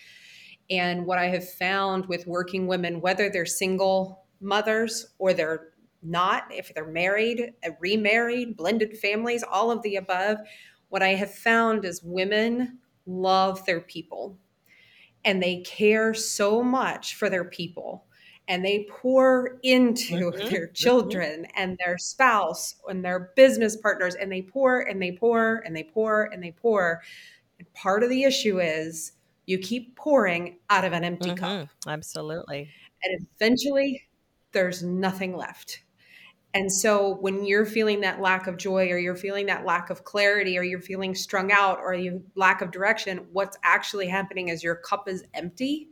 And 0.70 1.06
what 1.06 1.18
I 1.18 1.26
have 1.26 1.48
found 1.48 2.06
with 2.06 2.26
working 2.26 2.66
women, 2.66 3.00
whether 3.00 3.30
they're 3.30 3.46
single 3.46 4.24
mothers 4.40 5.06
or 5.18 5.32
they're 5.32 5.68
not, 6.02 6.44
if 6.50 6.72
they're 6.74 6.86
married, 6.86 7.52
uh, 7.64 7.70
remarried, 7.80 8.56
blended 8.56 8.96
families, 8.98 9.42
all 9.42 9.70
of 9.70 9.82
the 9.82 9.96
above, 9.96 10.38
what 10.88 11.02
I 11.02 11.14
have 11.14 11.32
found 11.32 11.84
is 11.84 12.02
women 12.02 12.78
love 13.06 13.64
their 13.66 13.80
people 13.80 14.38
and 15.24 15.42
they 15.42 15.62
care 15.62 16.14
so 16.14 16.62
much 16.62 17.14
for 17.16 17.28
their 17.28 17.44
people 17.44 18.06
and 18.48 18.64
they 18.64 18.86
pour 18.88 19.58
into 19.62 20.14
mm-hmm. 20.14 20.38
their 20.48 20.66
mm-hmm. 20.66 20.74
children 20.74 21.42
mm-hmm. 21.42 21.62
and 21.62 21.78
their 21.84 21.98
spouse 21.98 22.76
and 22.88 23.04
their 23.04 23.32
business 23.36 23.76
partners 23.76 24.14
and 24.14 24.30
they 24.30 24.42
pour 24.42 24.80
and 24.80 25.02
they 25.02 25.12
pour 25.12 25.62
and 25.64 25.74
they 25.76 25.82
pour 25.82 26.24
and 26.24 26.42
they 26.42 26.52
pour 26.52 27.02
and 27.58 27.72
part 27.74 28.02
of 28.02 28.10
the 28.10 28.22
issue 28.22 28.60
is 28.60 29.12
you 29.46 29.58
keep 29.58 29.96
pouring 29.96 30.58
out 30.70 30.84
of 30.84 30.92
an 30.92 31.04
empty 31.04 31.30
mm-hmm. 31.30 31.62
cup 31.62 31.68
absolutely 31.86 32.68
and 33.04 33.26
eventually 33.36 34.02
there's 34.52 34.82
nothing 34.82 35.36
left 35.36 35.82
and 36.56 36.72
so 36.72 37.16
when 37.16 37.44
you're 37.44 37.66
feeling 37.66 38.00
that 38.00 38.22
lack 38.22 38.46
of 38.46 38.56
joy 38.56 38.88
or 38.88 38.96
you're 38.96 39.14
feeling 39.14 39.44
that 39.44 39.66
lack 39.66 39.90
of 39.90 40.04
clarity 40.04 40.56
or 40.56 40.62
you're 40.62 40.80
feeling 40.80 41.14
strung 41.14 41.52
out 41.52 41.80
or 41.80 41.92
you 41.92 42.24
lack 42.34 42.62
of 42.62 42.70
direction, 42.70 43.26
what's 43.32 43.58
actually 43.62 44.08
happening 44.08 44.48
is 44.48 44.64
your 44.64 44.76
cup 44.76 45.06
is 45.06 45.24
empty. 45.34 45.88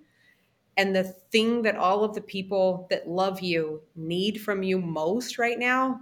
And 0.79 0.97
the 0.97 1.05
thing 1.05 1.61
that 1.63 1.77
all 1.77 2.03
of 2.03 2.15
the 2.15 2.23
people 2.23 2.87
that 2.89 3.07
love 3.07 3.43
you 3.43 3.83
need 3.95 4.41
from 4.41 4.63
you 4.63 4.81
most 4.81 5.37
right 5.37 5.59
now 5.59 6.01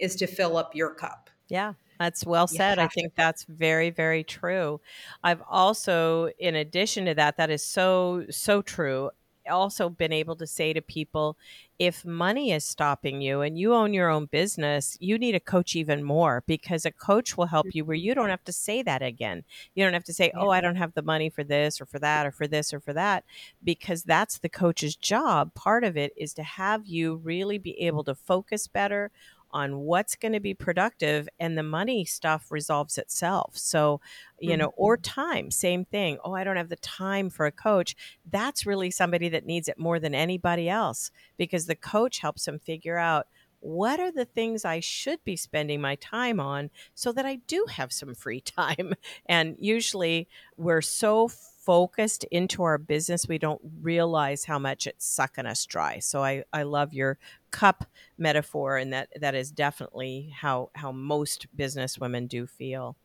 is 0.00 0.16
to 0.16 0.26
fill 0.26 0.56
up 0.56 0.74
your 0.74 0.92
cup. 0.92 1.30
Yeah. 1.48 1.74
That's 2.00 2.24
well 2.24 2.46
said. 2.46 2.78
I 2.78 2.88
think 2.88 3.14
that's 3.14 3.44
very, 3.44 3.90
very 3.90 4.24
true. 4.24 4.80
I've 5.22 5.42
also, 5.48 6.30
in 6.38 6.56
addition 6.56 7.04
to 7.04 7.14
that, 7.14 7.36
that 7.36 7.50
is 7.50 7.62
so, 7.62 8.24
so 8.30 8.62
true 8.62 9.10
also 9.50 9.88
been 9.88 10.12
able 10.12 10.36
to 10.36 10.46
say 10.46 10.72
to 10.72 10.80
people 10.80 11.36
if 11.78 12.04
money 12.04 12.52
is 12.52 12.62
stopping 12.64 13.22
you 13.22 13.40
and 13.40 13.58
you 13.58 13.74
own 13.74 13.94
your 13.94 14.10
own 14.10 14.26
business, 14.26 14.98
you 15.00 15.18
need 15.18 15.34
a 15.34 15.40
coach 15.40 15.74
even 15.74 16.04
more 16.04 16.44
because 16.46 16.84
a 16.84 16.92
coach 16.92 17.36
will 17.36 17.46
help 17.46 17.66
you 17.72 17.84
where 17.84 17.96
you 17.96 18.14
don't 18.14 18.24
mm-hmm. 18.24 18.30
have 18.30 18.44
to 18.44 18.52
say 18.52 18.82
that 18.82 19.02
again. 19.02 19.44
You 19.74 19.84
don't 19.84 19.94
have 19.94 20.04
to 20.04 20.12
say, 20.12 20.30
Oh, 20.34 20.50
I 20.50 20.60
don't 20.60 20.76
have 20.76 20.92
the 20.92 21.02
money 21.02 21.30
for 21.30 21.42
this 21.42 21.80
or 21.80 21.86
for 21.86 21.98
that 21.98 22.26
or 22.26 22.32
for 22.32 22.46
this 22.46 22.74
or 22.74 22.80
for 22.80 22.92
that, 22.92 23.24
because 23.64 24.02
that's 24.02 24.38
the 24.38 24.50
coach's 24.50 24.94
job. 24.94 25.54
Part 25.54 25.84
of 25.84 25.96
it 25.96 26.12
is 26.16 26.34
to 26.34 26.42
have 26.42 26.86
you 26.86 27.16
really 27.16 27.58
be 27.58 27.80
able 27.80 28.04
to 28.04 28.14
focus 28.14 28.66
better 28.66 29.10
on 29.52 29.80
what's 29.80 30.16
going 30.16 30.32
to 30.32 30.40
be 30.40 30.54
productive 30.54 31.28
and 31.38 31.56
the 31.56 31.62
money 31.62 32.04
stuff 32.04 32.50
resolves 32.50 32.98
itself 32.98 33.56
so 33.56 34.00
you 34.38 34.56
know 34.56 34.72
or 34.76 34.96
mm-hmm. 34.96 35.20
time 35.20 35.50
same 35.50 35.84
thing 35.84 36.18
oh 36.24 36.34
i 36.34 36.44
don't 36.44 36.56
have 36.56 36.68
the 36.68 36.76
time 36.76 37.30
for 37.30 37.46
a 37.46 37.52
coach 37.52 37.94
that's 38.30 38.66
really 38.66 38.90
somebody 38.90 39.28
that 39.28 39.46
needs 39.46 39.68
it 39.68 39.78
more 39.78 39.98
than 39.98 40.14
anybody 40.14 40.68
else 40.68 41.10
because 41.36 41.66
the 41.66 41.74
coach 41.74 42.18
helps 42.18 42.44
them 42.44 42.58
figure 42.58 42.96
out 42.96 43.26
what 43.60 44.00
are 44.00 44.10
the 44.10 44.24
things 44.24 44.64
I 44.64 44.80
should 44.80 45.22
be 45.22 45.36
spending 45.36 45.80
my 45.80 45.94
time 45.96 46.40
on 46.40 46.70
so 46.94 47.12
that 47.12 47.26
I 47.26 47.36
do 47.46 47.66
have 47.70 47.92
some 47.92 48.14
free 48.14 48.40
time? 48.58 48.94
And 49.26 49.56
usually 49.58 50.28
we're 50.56 50.82
so 50.82 51.28
focused 51.28 52.24
into 52.30 52.62
our 52.62 52.78
business, 52.78 53.28
we 53.28 53.38
don't 53.38 53.60
realize 53.82 54.44
how 54.44 54.58
much 54.58 54.86
it's 54.86 55.06
sucking 55.06 55.46
us 55.46 55.66
dry. 55.66 55.98
So 55.98 56.24
I, 56.24 56.44
I 56.52 56.62
love 56.62 56.94
your 56.94 57.18
cup 57.50 57.84
metaphor, 58.18 58.76
and 58.76 58.92
that 58.92 59.08
that 59.20 59.34
is 59.34 59.50
definitely 59.50 60.32
how 60.34 60.70
how 60.74 60.92
most 60.92 61.46
business 61.56 61.98
women 61.98 62.26
do 62.26 62.46
feel. 62.46 62.96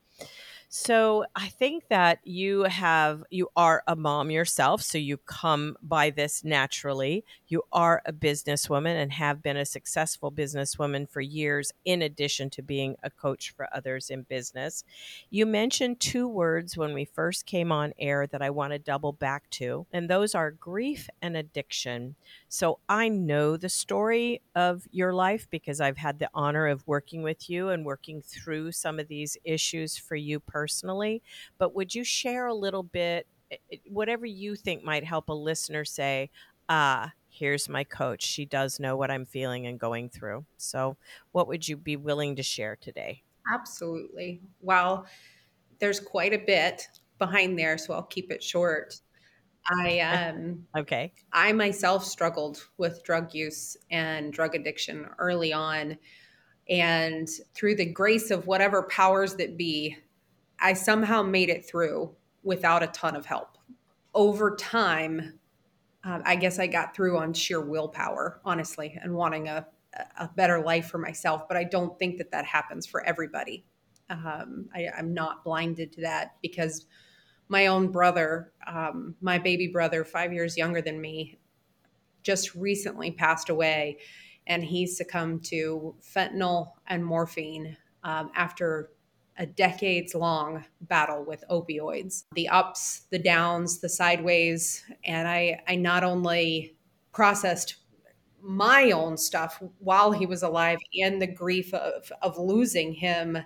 So 0.77 1.23
I 1.37 1.47
think 1.47 1.87
that 1.87 2.19
you 2.25 2.63
have 2.63 3.23
you 3.29 3.47
are 3.55 3.81
a 3.87 3.95
mom 3.95 4.29
yourself, 4.29 4.81
so 4.81 4.97
you 4.97 5.15
come 5.15 5.77
by 5.81 6.09
this 6.09 6.43
naturally. 6.43 7.23
You 7.47 7.63
are 7.71 8.01
a 8.05 8.11
businesswoman 8.11 9.01
and 9.01 9.13
have 9.13 9.41
been 9.41 9.55
a 9.55 9.65
successful 9.65 10.33
businesswoman 10.33 11.09
for 11.09 11.21
years 11.21 11.71
in 11.85 12.01
addition 12.01 12.49
to 12.49 12.61
being 12.61 12.97
a 13.03 13.09
coach 13.09 13.53
for 13.55 13.69
others 13.73 14.09
in 14.09 14.23
business. 14.23 14.83
You 15.29 15.45
mentioned 15.45 16.01
two 16.01 16.27
words 16.27 16.75
when 16.75 16.93
we 16.93 17.05
first 17.05 17.45
came 17.45 17.71
on 17.71 17.93
air 17.97 18.27
that 18.27 18.41
I 18.41 18.49
want 18.49 18.73
to 18.73 18.77
double 18.77 19.13
back 19.13 19.49
to, 19.51 19.87
and 19.93 20.09
those 20.09 20.35
are 20.35 20.51
grief 20.51 21.09
and 21.21 21.37
addiction. 21.37 22.15
So 22.49 22.79
I 22.89 23.07
know 23.07 23.55
the 23.55 23.69
story 23.69 24.41
of 24.55 24.83
your 24.91 25.13
life 25.13 25.47
because 25.49 25.79
I've 25.79 25.97
had 25.97 26.19
the 26.19 26.29
honor 26.33 26.67
of 26.67 26.85
working 26.85 27.23
with 27.23 27.49
you 27.49 27.69
and 27.69 27.85
working 27.85 28.21
through 28.21 28.73
some 28.73 28.99
of 28.99 29.07
these 29.07 29.37
issues 29.45 29.97
for 29.97 30.17
you 30.17 30.41
personally. 30.41 30.64
Personally, 30.65 31.21
but 31.59 31.75
would 31.75 31.93
you 31.93 32.03
share 32.03 32.47
a 32.47 32.53
little 32.55 32.81
bit, 32.81 33.27
eh, 33.51 33.57
eh, 33.71 33.77
whatever 33.87 34.25
you 34.25 34.55
think 34.55 34.83
might 34.83 35.03
help 35.03 35.29
a 35.29 35.33
listener 35.33 35.85
say, 35.85 36.31
ah, 36.69 37.11
here's 37.29 37.69
my 37.69 37.83
coach. 37.83 38.23
She 38.25 38.45
does 38.45 38.79
know 38.79 38.97
what 38.97 39.11
I'm 39.11 39.25
feeling 39.25 39.67
and 39.67 39.79
going 39.79 40.09
through. 40.09 40.45
So, 40.57 40.97
what 41.33 41.47
would 41.47 41.67
you 41.67 41.77
be 41.77 41.97
willing 41.97 42.35
to 42.37 42.41
share 42.41 42.75
today? 42.75 43.21
Absolutely. 43.53 44.41
Well, 44.59 45.05
there's 45.77 45.99
quite 45.99 46.33
a 46.33 46.39
bit 46.39 46.87
behind 47.19 47.59
there, 47.59 47.77
so 47.77 47.93
I'll 47.93 48.01
keep 48.01 48.31
it 48.31 48.41
short. 48.41 48.99
I 49.69 49.99
um 50.31 50.65
okay. 50.75 51.13
I 51.31 51.53
myself 51.53 52.03
struggled 52.05 52.67
with 52.79 53.03
drug 53.03 53.35
use 53.35 53.77
and 53.91 54.33
drug 54.33 54.55
addiction 54.55 55.07
early 55.19 55.53
on 55.53 55.99
and 56.67 57.27
through 57.53 57.75
the 57.75 57.85
grace 57.85 58.31
of 58.31 58.47
whatever 58.47 58.83
powers 58.83 59.35
that 59.35 59.57
be 59.57 59.95
I 60.59 60.73
somehow 60.73 61.23
made 61.23 61.49
it 61.49 61.65
through 61.65 62.15
without 62.43 62.83
a 62.83 62.87
ton 62.87 63.15
of 63.15 63.25
help. 63.25 63.57
Over 64.13 64.55
time 64.55 65.39
um, 66.05 66.21
I 66.23 66.35
guess 66.35 66.59
I 66.59 66.67
got 66.67 66.95
through 66.95 67.17
on 67.17 67.33
sheer 67.33 67.59
willpower, 67.59 68.39
honestly, 68.45 68.97
and 69.01 69.15
wanting 69.15 69.47
a, 69.47 69.65
a 70.19 70.29
better 70.35 70.61
life 70.63 70.87
for 70.87 70.99
myself. 70.99 71.47
But 71.47 71.57
I 71.57 71.63
don't 71.63 71.97
think 71.97 72.19
that 72.19 72.29
that 72.31 72.45
happens 72.45 72.85
for 72.85 73.03
everybody. 73.03 73.65
Um, 74.11 74.69
I, 74.73 74.87
I'm 74.95 75.15
not 75.15 75.43
blinded 75.43 75.91
to 75.93 76.01
that 76.01 76.35
because 76.43 76.85
my 77.47 77.65
own 77.67 77.91
brother, 77.91 78.53
um, 78.67 79.15
my 79.19 79.39
baby 79.39 79.67
brother, 79.67 80.05
five 80.05 80.31
years 80.31 80.55
younger 80.55 80.79
than 80.79 81.01
me, 81.01 81.39
just 82.21 82.53
recently 82.53 83.09
passed 83.09 83.49
away, 83.49 83.97
and 84.45 84.63
he 84.63 84.85
succumbed 84.85 85.43
to 85.45 85.95
fentanyl 86.03 86.73
and 86.85 87.03
morphine 87.03 87.77
um, 88.03 88.29
after 88.35 88.91
a 89.37 89.45
decades 89.45 90.15
long 90.15 90.63
battle 90.81 91.23
with 91.23 91.43
opioids 91.49 92.23
the 92.33 92.47
ups 92.47 93.01
the 93.11 93.19
downs 93.19 93.79
the 93.79 93.89
sideways 93.89 94.83
and 95.05 95.27
i 95.27 95.59
i 95.67 95.75
not 95.75 96.03
only 96.03 96.75
processed 97.11 97.77
my 98.41 98.91
own 98.91 99.17
stuff 99.17 99.61
while 99.79 100.11
he 100.11 100.25
was 100.25 100.43
alive 100.43 100.79
and 101.01 101.21
the 101.21 101.27
grief 101.27 101.73
of 101.73 102.11
of 102.21 102.37
losing 102.37 102.93
him 102.93 103.37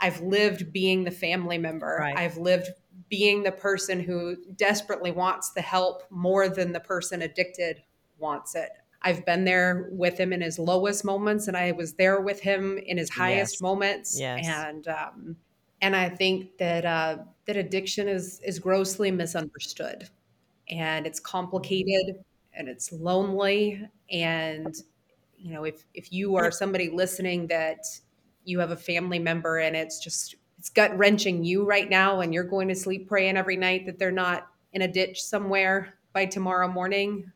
i've 0.00 0.20
lived 0.20 0.72
being 0.72 1.04
the 1.04 1.10
family 1.10 1.58
member 1.58 1.98
right. 2.00 2.16
i've 2.18 2.36
lived 2.36 2.68
being 3.08 3.42
the 3.42 3.52
person 3.52 4.00
who 4.00 4.36
desperately 4.56 5.10
wants 5.10 5.52
the 5.52 5.60
help 5.60 6.02
more 6.10 6.48
than 6.48 6.72
the 6.72 6.80
person 6.80 7.22
addicted 7.22 7.82
wants 8.18 8.54
it. 8.54 8.70
I've 9.04 9.24
been 9.26 9.44
there 9.44 9.88
with 9.92 10.18
him 10.18 10.32
in 10.32 10.40
his 10.40 10.58
lowest 10.58 11.04
moments, 11.04 11.46
and 11.46 11.56
I 11.56 11.72
was 11.72 11.92
there 11.94 12.20
with 12.20 12.40
him 12.40 12.78
in 12.78 12.96
his 12.96 13.10
highest 13.10 13.56
yes. 13.56 13.60
moments. 13.60 14.18
Yes. 14.18 14.46
And 14.48 14.88
um, 14.88 15.36
and 15.80 15.94
I 15.94 16.08
think 16.08 16.56
that 16.58 16.84
uh, 16.86 17.18
that 17.46 17.56
addiction 17.56 18.08
is 18.08 18.40
is 18.44 18.58
grossly 18.58 19.10
misunderstood, 19.10 20.08
and 20.70 21.06
it's 21.06 21.20
complicated, 21.20 22.16
and 22.54 22.68
it's 22.68 22.90
lonely, 22.90 23.86
and 24.10 24.74
you 25.36 25.52
know 25.52 25.64
if 25.64 25.84
if 25.92 26.12
you 26.12 26.36
are 26.36 26.50
somebody 26.50 26.88
listening 26.88 27.46
that 27.48 27.84
you 28.44 28.58
have 28.58 28.70
a 28.70 28.76
family 28.76 29.18
member 29.18 29.58
and 29.58 29.74
it's 29.74 29.98
just 29.98 30.36
it's 30.58 30.68
gut 30.68 30.96
wrenching 30.96 31.44
you 31.44 31.64
right 31.64 31.88
now 31.88 32.20
and 32.20 32.32
you're 32.32 32.44
going 32.44 32.68
to 32.68 32.74
sleep 32.74 33.08
praying 33.08 33.36
every 33.36 33.56
night 33.56 33.86
that 33.86 33.98
they're 33.98 34.10
not 34.10 34.46
in 34.72 34.82
a 34.82 34.88
ditch 34.88 35.22
somewhere 35.22 35.94
by 36.12 36.26
tomorrow 36.26 36.68
morning, 36.68 37.30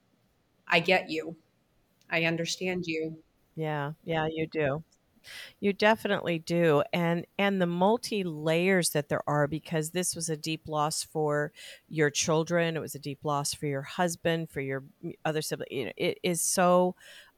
I 0.67 0.81
get 0.81 1.11
you. 1.11 1.37
I 2.11 2.25
understand 2.25 2.87
you. 2.87 3.23
Yeah, 3.55 3.93
yeah, 4.05 4.29
you 4.31 4.47
do. 4.47 4.85
You 5.61 5.73
definitely 5.73 6.38
do. 6.38 6.83
And 6.93 7.27
and 7.38 7.61
the 7.61 7.67
multi 7.67 8.25
layers 8.25 8.91
that 8.91 9.09
there 9.09 9.23
are 9.29 9.47
because 9.47 9.91
this 9.91 10.15
was 10.15 10.31
a 10.31 10.37
deep 10.37 10.69
loss 10.69 11.03
for 11.03 11.53
your 11.88 12.11
children, 12.11 12.77
it 12.77 12.81
was 12.81 12.95
a 12.95 13.00
deep 13.00 13.25
loss 13.25 13.53
for 13.53 13.67
your 13.67 13.83
husband, 13.83 14.50
for 14.50 14.61
your 14.61 14.85
other 15.25 15.43
sibling. 15.43 15.69
You 15.71 15.85
know, 15.87 15.93
it 15.97 16.19
is 16.23 16.41
so 16.41 16.95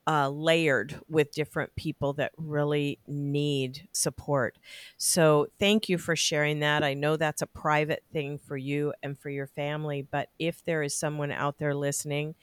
uh, 0.06 0.28
layered 0.28 1.00
with 1.08 1.30
different 1.32 1.74
people 1.76 2.14
that 2.14 2.32
really 2.36 2.98
need 3.06 3.88
support. 3.92 4.58
So, 4.96 5.48
thank 5.58 5.88
you 5.88 5.98
for 5.98 6.16
sharing 6.16 6.60
that. 6.60 6.82
I 6.82 6.94
know 6.94 7.16
that's 7.16 7.42
a 7.42 7.46
private 7.46 8.02
thing 8.12 8.38
for 8.38 8.56
you 8.56 8.94
and 9.02 9.18
for 9.18 9.30
your 9.30 9.46
family, 9.46 10.02
but 10.02 10.30
if 10.38 10.64
there 10.64 10.82
is 10.82 10.96
someone 10.96 11.30
out 11.30 11.58
there 11.58 11.74
listening, 11.74 12.34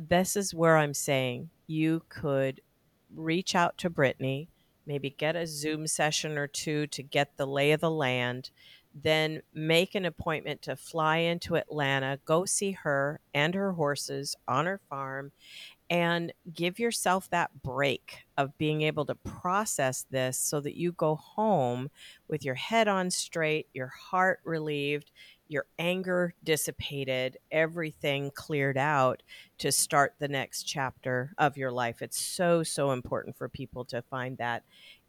this 0.00 0.36
is 0.36 0.54
where 0.54 0.76
I'm 0.78 0.94
saying 0.94 1.50
you 1.72 2.02
could 2.08 2.60
reach 3.14 3.54
out 3.54 3.78
to 3.78 3.90
Brittany 3.90 4.48
maybe 4.86 5.10
get 5.10 5.36
a 5.36 5.46
Zoom 5.46 5.86
session 5.86 6.36
or 6.36 6.46
two 6.46 6.86
to 6.88 7.02
get 7.02 7.36
the 7.36 7.46
lay 7.46 7.72
of 7.72 7.80
the 7.80 7.90
land, 7.90 8.50
then 8.94 9.42
make 9.54 9.94
an 9.94 10.04
appointment 10.04 10.60
to 10.62 10.76
fly 10.76 11.18
into 11.18 11.56
Atlanta, 11.56 12.18
go 12.24 12.44
see 12.44 12.72
her 12.72 13.20
and 13.32 13.54
her 13.54 13.72
horses 13.72 14.36
on 14.46 14.66
her 14.66 14.80
farm, 14.90 15.32
and 15.88 16.32
give 16.52 16.78
yourself 16.78 17.28
that 17.30 17.62
break 17.62 18.24
of 18.36 18.56
being 18.58 18.82
able 18.82 19.04
to 19.06 19.14
process 19.14 20.06
this 20.10 20.38
so 20.38 20.60
that 20.60 20.76
you 20.76 20.92
go 20.92 21.14
home 21.14 21.90
with 22.28 22.44
your 22.44 22.54
head 22.54 22.88
on 22.88 23.10
straight, 23.10 23.66
your 23.72 23.88
heart 23.88 24.40
relieved, 24.44 25.10
your 25.52 25.66
anger 25.78 26.34
dissipated, 26.42 27.36
everything 27.50 28.30
cleared 28.34 28.78
out 28.78 29.22
to 29.58 29.70
start 29.70 30.14
the 30.18 30.28
next 30.28 30.64
chapter 30.64 31.34
of 31.38 31.56
your 31.56 31.70
life. 31.70 32.00
It's 32.02 32.20
so, 32.20 32.62
so 32.62 32.90
important 32.90 33.36
for 33.36 33.48
people 33.48 33.84
to 33.86 34.02
find 34.02 34.38
that. 34.38 34.64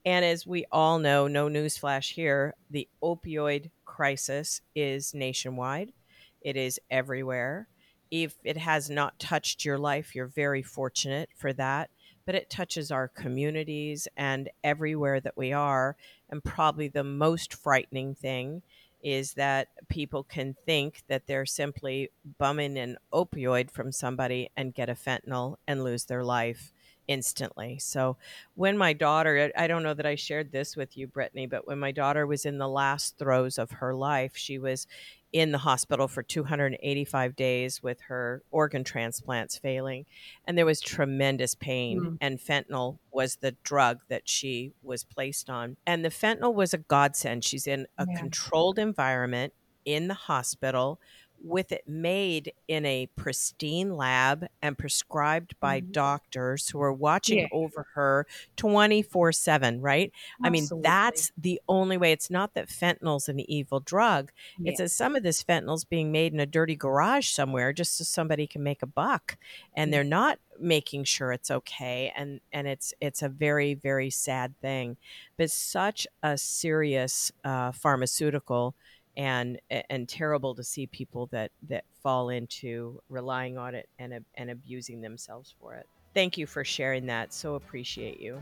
And 0.06 0.26
as 0.26 0.46
we 0.46 0.66
all 0.72 1.00
know, 1.00 1.28
no 1.28 1.48
newsflash 1.48 2.14
here, 2.14 2.56
the 2.70 2.88
opioid 3.02 3.72
crisis 3.86 4.62
is 4.76 5.14
nationwide, 5.14 5.94
it 6.42 6.58
is 6.58 6.80
everywhere. 6.92 7.70
If 8.12 8.36
it 8.44 8.58
has 8.58 8.90
not 8.90 9.18
touched 9.18 9.66
your 9.66 9.80
life, 9.80 10.14
you're 10.14 10.28
very 10.28 10.62
fortunate 10.62 11.30
for 11.36 11.54
that. 11.54 11.90
But 12.26 12.36
it 12.36 12.50
touches 12.50 12.92
our 12.92 13.08
communities 13.08 14.08
and 14.16 14.50
everywhere 14.64 15.20
that 15.22 15.36
we 15.36 15.52
are. 15.52 15.96
And 16.30 16.44
probably 16.44 16.90
the 16.90 17.04
most 17.04 17.54
frightening 17.54 18.14
thing 18.14 18.62
is 19.04 19.34
that 19.34 19.68
people 19.90 20.24
can 20.24 20.56
think 20.66 21.04
that 21.08 21.28
they're 21.28 21.46
simply 21.46 22.10
bumming 22.40 22.78
an 22.78 22.98
opioid 23.14 23.70
from 23.70 23.92
somebody 23.92 24.50
and 24.58 24.74
get 24.74 24.90
a 24.90 24.94
fentanyl 24.94 25.58
and 25.68 25.84
lose 25.84 26.06
their 26.06 26.24
life 26.24 26.73
instantly. 27.08 27.78
So 27.80 28.18
when 28.56 28.78
my 28.78 28.94
daughter, 28.94 29.52
I 29.58 29.68
don't 29.68 29.84
know 29.84 29.94
that 29.94 30.06
I 30.06 30.16
shared 30.16 30.52
this 30.52 30.76
with 30.76 30.98
you, 30.98 31.08
Brittany, 31.08 31.48
but 31.48 31.68
when 31.68 31.80
my 31.80 31.92
daughter 31.92 32.26
was 32.26 32.46
in 32.46 32.58
the 32.58 32.68
last 32.68 33.18
throes 33.18 33.58
of 33.58 33.72
her 33.72 33.94
life, 33.94 34.34
she 34.36 34.58
was 34.58 34.88
in 35.34 35.52
the 35.52 35.58
hospital 35.58 36.08
for 36.08 36.22
285 36.22 37.36
days 37.36 37.82
with 37.82 38.02
her 38.02 38.44
organ 38.52 38.84
transplants 38.84 39.58
failing. 39.58 40.06
And 40.46 40.56
there 40.56 40.66
was 40.66 40.80
tremendous 40.80 41.56
pain. 41.56 42.00
Mm. 42.00 42.18
And 42.22 42.40
fentanyl 42.40 43.00
was 43.12 43.38
the 43.38 43.56
drug 43.64 44.02
that 44.10 44.30
she 44.30 44.74
was 44.84 45.04
placed 45.04 45.50
on. 45.50 45.76
And 45.88 46.06
the 46.06 46.10
fentanyl 46.10 46.54
was 46.54 46.74
a 46.74 46.78
godsend. 46.78 47.44
She's 47.44 47.66
in 47.66 47.88
a 47.98 48.06
yeah. 48.08 48.18
controlled 48.18 48.78
environment 48.78 49.54
in 49.86 50.08
the 50.08 50.14
hospital 50.14 51.00
with 51.44 51.72
it 51.72 51.88
made 51.88 52.54
in 52.68 52.86
a 52.86 53.08
pristine 53.18 53.96
lab 53.96 54.48
and 54.62 54.78
prescribed 54.78 55.56
by 55.60 55.82
mm-hmm. 55.82 55.92
doctors 55.92 56.70
who 56.70 56.82
are 56.82 56.94
watching 56.94 57.40
yeah. 57.40 57.48
over 57.52 57.88
her 57.96 58.26
24 58.56 59.34
7, 59.34 59.82
right? 59.82 60.12
Absolutely. 60.44 60.48
I 60.48 60.50
mean, 60.50 60.82
that's 60.82 61.32
the 61.38 61.62
only 61.68 61.98
way. 61.98 62.12
It's 62.14 62.30
not 62.30 62.54
that 62.54 62.70
fentanyl's 62.70 63.28
an 63.28 63.40
evil 63.42 63.82
drug. 63.82 64.32
Yeah. 64.58 64.72
It's 64.72 64.80
that 64.80 64.90
some 64.90 65.16
of 65.16 65.24
this 65.24 65.44
fentanyl's 65.44 65.84
being 65.84 66.12
made 66.12 66.34
in 66.34 66.40
a 66.40 66.46
dirty 66.46 66.76
garage 66.76 67.28
somewhere 67.28 67.74
just 67.74 67.98
so 67.98 68.04
somebody 68.04 68.48
can 68.48 68.64
make 68.64 68.82
a 68.82 68.88
buck. 68.88 69.38
And 69.76 69.88
mm-hmm. 69.88 69.92
they're 69.92 70.04
not 70.04 70.40
making 70.60 71.04
sure 71.04 71.32
it's 71.32 71.50
okay 71.50 72.12
and 72.16 72.40
and 72.52 72.68
it's 72.68 72.94
it's 73.02 73.22
a 73.22 73.30
very 73.30 73.74
very 73.74 74.10
sad 74.10 74.54
thing 74.62 74.96
but 75.36 75.50
such 75.50 76.08
a 76.22 76.38
serious 76.38 77.32
uh, 77.44 77.72
pharmaceutical 77.72 78.76
and 79.16 79.60
and 79.90 80.10
terrible 80.10 80.56
to 80.56 80.64
see 80.64 80.88
people 80.88 81.28
that 81.28 81.52
that 81.70 81.86
fall 82.02 82.30
into 82.30 83.00
relying 83.10 83.58
on 83.58 83.76
it 83.76 83.88
and 84.00 84.26
and 84.36 84.50
abusing 84.50 85.02
themselves 85.02 85.54
for 85.60 85.76
it. 85.76 85.88
Thank 86.14 86.38
you 86.38 86.46
for 86.46 86.64
sharing 86.64 87.06
that. 87.08 87.34
So 87.34 87.56
appreciate 87.56 88.20
you. 88.20 88.42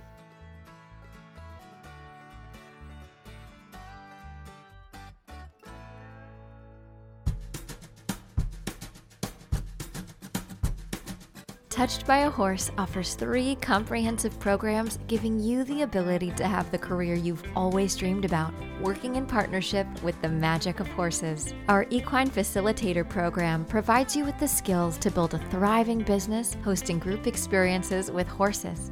Touched 11.81 12.05
by 12.05 12.19
a 12.19 12.29
Horse 12.29 12.69
offers 12.77 13.15
three 13.15 13.55
comprehensive 13.55 14.39
programs 14.39 14.99
giving 15.07 15.39
you 15.39 15.63
the 15.63 15.81
ability 15.81 16.29
to 16.33 16.45
have 16.45 16.69
the 16.69 16.77
career 16.77 17.15
you've 17.15 17.43
always 17.55 17.95
dreamed 17.95 18.23
about, 18.23 18.53
working 18.79 19.15
in 19.15 19.25
partnership 19.25 19.87
with 20.03 20.21
the 20.21 20.29
magic 20.29 20.79
of 20.79 20.87
horses. 20.89 21.55
Our 21.69 21.87
Equine 21.89 22.29
Facilitator 22.29 23.09
program 23.09 23.65
provides 23.65 24.15
you 24.15 24.25
with 24.25 24.37
the 24.37 24.47
skills 24.47 24.99
to 24.99 25.09
build 25.09 25.33
a 25.33 25.39
thriving 25.49 26.03
business 26.03 26.55
hosting 26.63 26.99
group 26.99 27.25
experiences 27.25 28.11
with 28.11 28.27
horses. 28.27 28.91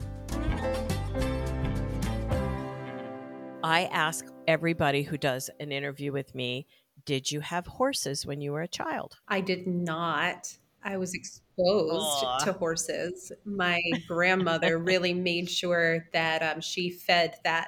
I 3.63 3.85
ask 3.85 4.25
everybody 4.47 5.03
who 5.03 5.17
does 5.17 5.49
an 5.59 5.71
interview 5.71 6.11
with 6.11 6.33
me, 6.33 6.65
did 7.05 7.31
you 7.31 7.41
have 7.41 7.67
horses 7.67 8.25
when 8.25 8.41
you 8.41 8.51
were 8.51 8.61
a 8.61 8.67
child? 8.67 9.17
I 9.27 9.41
did 9.41 9.67
not. 9.67 10.57
I 10.83 10.97
was 10.97 11.13
exposed 11.13 12.25
Aww. 12.25 12.43
to 12.45 12.53
horses. 12.53 13.31
My 13.45 13.79
grandmother 14.07 14.77
really 14.79 15.13
made 15.13 15.49
sure 15.49 16.07
that 16.11 16.41
um, 16.41 16.61
she 16.61 16.89
fed 16.89 17.35
that 17.43 17.67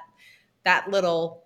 that 0.64 0.90
little 0.90 1.44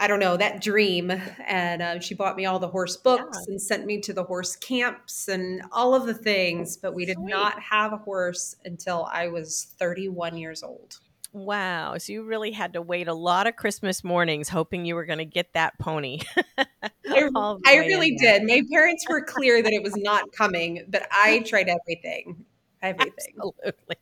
I 0.00 0.06
don't 0.06 0.20
know, 0.20 0.36
that 0.36 0.62
dream. 0.62 1.10
And 1.44 1.82
uh, 1.82 2.00
she 2.00 2.14
bought 2.14 2.36
me 2.36 2.46
all 2.46 2.60
the 2.60 2.68
horse 2.68 2.96
books 2.96 3.38
yeah. 3.46 3.52
and 3.52 3.60
sent 3.60 3.84
me 3.84 4.00
to 4.02 4.12
the 4.12 4.22
horse 4.22 4.54
camps 4.54 5.26
and 5.26 5.62
all 5.72 5.92
of 5.92 6.06
the 6.06 6.14
things. 6.14 6.76
But 6.76 6.94
we 6.94 7.04
did 7.04 7.16
Sweet. 7.16 7.30
not 7.30 7.60
have 7.60 7.92
a 7.92 7.96
horse 7.96 8.54
until 8.64 9.08
I 9.12 9.26
was 9.26 9.74
31 9.78 10.36
years 10.36 10.62
old. 10.62 11.00
Wow. 11.32 11.98
So 11.98 12.12
you 12.12 12.22
really 12.24 12.52
had 12.52 12.72
to 12.72 12.82
wait 12.82 13.06
a 13.06 13.14
lot 13.14 13.46
of 13.46 13.56
Christmas 13.56 14.02
mornings 14.02 14.48
hoping 14.48 14.84
you 14.84 14.94
were 14.94 15.04
going 15.04 15.18
to 15.18 15.24
get 15.24 15.52
that 15.52 15.78
pony. 15.78 16.20
I, 16.56 16.66
oh, 17.34 17.60
I 17.66 17.76
really 17.76 18.16
did. 18.16 18.44
My 18.44 18.62
parents 18.72 19.04
were 19.08 19.22
clear 19.22 19.62
that 19.62 19.72
it 19.72 19.82
was 19.82 19.96
not 19.96 20.32
coming, 20.32 20.84
but 20.88 21.06
I 21.10 21.40
tried 21.40 21.68
everything. 21.68 22.44
Everything. 22.80 23.34
Absolutely. 23.36 23.96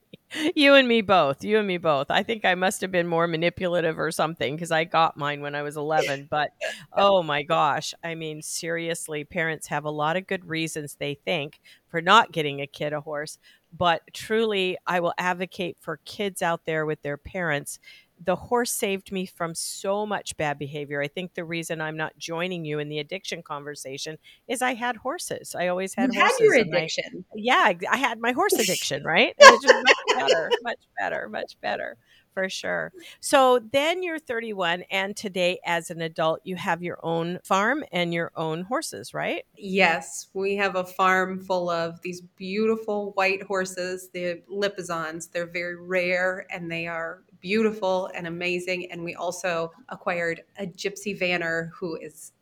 You 0.55 0.75
and 0.75 0.89
me 0.89 1.03
both. 1.03 1.45
You 1.45 1.59
and 1.59 1.67
me 1.67 1.79
both. 1.79 2.11
I 2.11 2.23
think 2.23 2.45
I 2.45 2.57
must 2.57 2.81
have 2.81 2.91
been 2.91 3.07
more 3.07 3.27
manipulative 3.27 3.99
or 3.99 4.11
something 4.11 4.55
because 4.55 4.73
I 4.73 4.85
got 4.85 5.17
mine 5.17 5.41
when 5.41 5.55
I 5.55 5.63
was 5.63 5.77
11. 5.77 6.27
But 6.31 6.51
oh 6.93 7.23
my 7.23 7.43
gosh. 7.43 7.95
I 8.03 8.17
mean, 8.17 8.43
seriously, 8.43 9.25
parents 9.25 9.69
have 9.69 9.85
a 9.85 9.91
lot 9.91 10.17
of 10.17 10.27
good 10.27 10.45
reasons 10.45 10.97
they 10.97 11.15
think 11.15 11.61
for 11.89 12.03
not 12.03 12.33
getting 12.33 12.61
a 12.61 12.67
kid 12.67 12.93
a 12.93 13.01
horse 13.01 13.39
but 13.73 14.03
truly 14.13 14.77
i 14.87 15.01
will 15.01 15.15
advocate 15.19 15.77
for 15.81 16.01
kids 16.05 16.43
out 16.43 16.65
there 16.65 16.87
with 16.87 17.01
their 17.03 17.17
parents 17.17 17.79
the 18.25 18.37
horse 18.37 18.73
saved 18.73 19.13
me 19.13 19.27
from 19.27 19.55
so 19.55 20.07
much 20.07 20.37
bad 20.37 20.59
behavior. 20.59 21.03
I 21.03 21.09
think 21.09 21.35
the 21.35 21.45
reason 21.45 21.81
I'm 21.81 21.97
not 21.97 22.17
joining 22.17 22.65
you 22.65 22.79
in 22.79 22.89
the 22.89 22.99
addiction 22.99 23.43
conversation 23.43 24.17
is 24.49 24.63
I 24.63 24.75
had 24.75 24.97
horses. 24.97 25.55
I 25.55 25.69
always 25.69 25.95
had 25.95 26.15
you 26.15 26.21
horses. 26.21 26.39
Had 26.39 26.45
your 26.45 26.55
addiction. 26.55 27.25
I, 27.31 27.35
yeah, 27.35 27.73
I 27.91 27.97
had 27.97 28.21
my 28.21 28.33
horse 28.33 28.53
addiction, 28.59 29.05
right? 29.05 29.35
And 29.39 29.55
it's 29.55 29.65
just 29.65 29.75
much 29.75 30.19
better, 30.19 30.51
much 30.63 30.81
better, 30.99 31.29
much 31.29 31.57
better 31.61 31.97
for 32.37 32.51
sure. 32.51 32.93
So 33.21 33.61
then 33.73 34.03
you're 34.03 34.19
31, 34.19 34.83
and 34.91 35.17
today, 35.17 35.59
as 35.65 35.91
an 35.91 36.03
adult, 36.03 36.41
you 36.45 36.55
have 36.57 36.83
your 36.83 36.99
own 37.03 37.39
farm 37.43 37.83
and 37.93 38.13
your 38.13 38.31
own 38.37 38.61
horses, 38.61 39.15
right? 39.15 39.47
Yes, 39.57 40.27
we 40.35 40.55
have 40.57 40.77
a 40.77 40.85
farm 40.85 41.41
full 41.41 41.71
of 41.71 42.03
these 42.03 42.21
beautiful 42.21 43.13
white 43.13 43.43
horses, 43.45 44.11
the 44.13 44.43
Lipizzans. 44.53 45.33
They're 45.33 45.47
very 45.47 45.77
rare 45.77 46.45
and 46.51 46.71
they 46.71 46.87
are 46.87 47.23
beautiful 47.41 48.11
and 48.15 48.27
amazing. 48.27 48.93
And 48.93 49.03
we 49.03 49.15
also 49.15 49.73
acquired 49.89 50.43
a 50.59 50.67
Gypsy 50.67 51.19
Vanner 51.19 51.71
who 51.73 51.97
is 51.97 52.33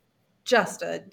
just 0.43 0.81
a 0.81 1.05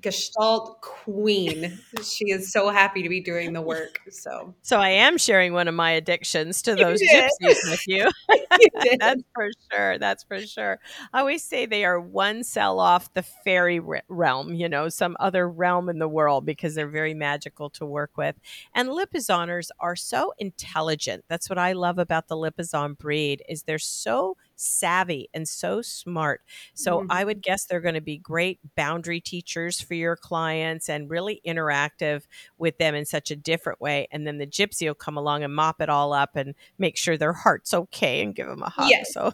Gestalt 0.00 0.80
queen. 0.80 1.78
she 2.02 2.30
is 2.30 2.52
so 2.52 2.70
happy 2.70 3.02
to 3.02 3.08
be 3.08 3.20
doing 3.20 3.52
the 3.52 3.60
work. 3.62 4.00
So, 4.10 4.54
so 4.62 4.78
I 4.78 4.90
am 4.90 5.18
sharing 5.18 5.52
one 5.52 5.66
of 5.66 5.74
my 5.74 5.90
addictions 5.90 6.62
to 6.62 6.74
those 6.76 7.02
gypsies 7.02 7.70
with 7.70 7.86
you. 7.86 8.08
you 8.30 8.96
That's 9.00 9.22
for 9.34 9.48
sure. 9.72 9.98
That's 9.98 10.22
for 10.22 10.40
sure. 10.40 10.78
I 11.12 11.20
always 11.20 11.42
say 11.42 11.66
they 11.66 11.84
are 11.84 12.00
one 12.00 12.44
cell 12.44 12.78
off 12.78 13.12
the 13.14 13.22
fairy 13.22 13.80
realm, 14.08 14.54
you 14.54 14.68
know, 14.68 14.88
some 14.88 15.16
other 15.18 15.48
realm 15.48 15.88
in 15.88 15.98
the 15.98 16.08
world 16.08 16.46
because 16.46 16.74
they're 16.74 16.88
very 16.88 17.14
magical 17.14 17.70
to 17.70 17.86
work 17.86 18.16
with. 18.16 18.36
And 18.74 18.88
Lipizzaners 18.88 19.70
are 19.80 19.96
so 19.96 20.32
intelligent. 20.38 21.24
That's 21.28 21.48
what 21.48 21.58
I 21.58 21.72
love 21.72 21.98
about 21.98 22.28
the 22.28 22.36
Lipizzan 22.36 22.96
breed 22.98 23.42
is 23.48 23.62
they're 23.62 23.78
so 23.78 24.36
savvy 24.58 25.28
and 25.32 25.48
so 25.48 25.80
smart. 25.80 26.42
So 26.74 26.98
mm-hmm. 26.98 27.10
I 27.10 27.24
would 27.24 27.42
guess 27.42 27.64
they're 27.64 27.80
going 27.80 27.94
to 27.94 28.00
be 28.00 28.18
great 28.18 28.58
boundary 28.76 29.20
teachers 29.20 29.80
for 29.80 29.94
your 29.94 30.16
clients 30.16 30.88
and 30.88 31.08
really 31.08 31.40
interactive 31.46 32.24
with 32.58 32.78
them 32.78 32.94
in 32.94 33.04
such 33.04 33.30
a 33.30 33.36
different 33.36 33.80
way. 33.80 34.08
And 34.10 34.26
then 34.26 34.38
the 34.38 34.46
gypsy 34.46 34.86
will 34.86 34.94
come 34.94 35.16
along 35.16 35.44
and 35.44 35.54
mop 35.54 35.80
it 35.80 35.88
all 35.88 36.12
up 36.12 36.36
and 36.36 36.54
make 36.78 36.96
sure 36.96 37.16
their 37.16 37.32
heart's 37.32 37.72
okay 37.72 38.22
and 38.22 38.34
give 38.34 38.46
them 38.46 38.62
a 38.62 38.70
hug. 38.70 38.90
Yes. 38.90 39.12
So 39.12 39.32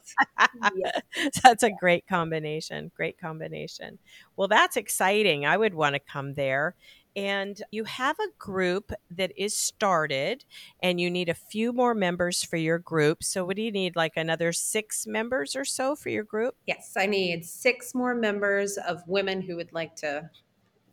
yes. 0.77 1.01
that's 1.43 1.63
a 1.63 1.71
great 1.71 2.07
combination. 2.07 2.91
Great 2.95 3.19
combination. 3.19 3.99
Well, 4.37 4.49
that's 4.49 4.77
exciting. 4.77 5.47
I 5.47 5.57
would 5.57 5.75
want 5.75 5.95
to 5.95 6.01
come 6.01 6.35
there 6.35 6.75
and 7.17 7.63
you 7.71 7.85
have 7.85 8.17
a 8.19 8.29
group 8.39 8.93
that 9.11 9.33
is 9.37 9.57
started 9.57 10.45
and 10.83 11.01
you 11.01 11.11
need 11.11 11.29
a 11.29 11.35
few 11.35 11.73
more 11.73 11.95
members 11.95 12.43
for 12.43 12.57
your 12.57 12.79
group. 12.79 13.23
So 13.23 13.45
what 13.45 13.57
do 13.57 13.63
you 13.63 13.73
need 13.73 13.97
like 13.97 14.17
another 14.17 14.53
six 14.53 15.07
members 15.07 15.55
or 15.55 15.65
so 15.65 15.95
for 15.95 16.09
your 16.09 16.25
group? 16.25 16.57
Yes 16.67 16.95
i 16.97 17.07
need 17.07 17.45
six 17.45 17.95
more 17.95 18.15
members 18.15 18.77
of 18.79 19.07
women 19.07 19.41
who 19.41 19.57
would 19.57 19.73
like 19.73 19.95
to 19.97 20.29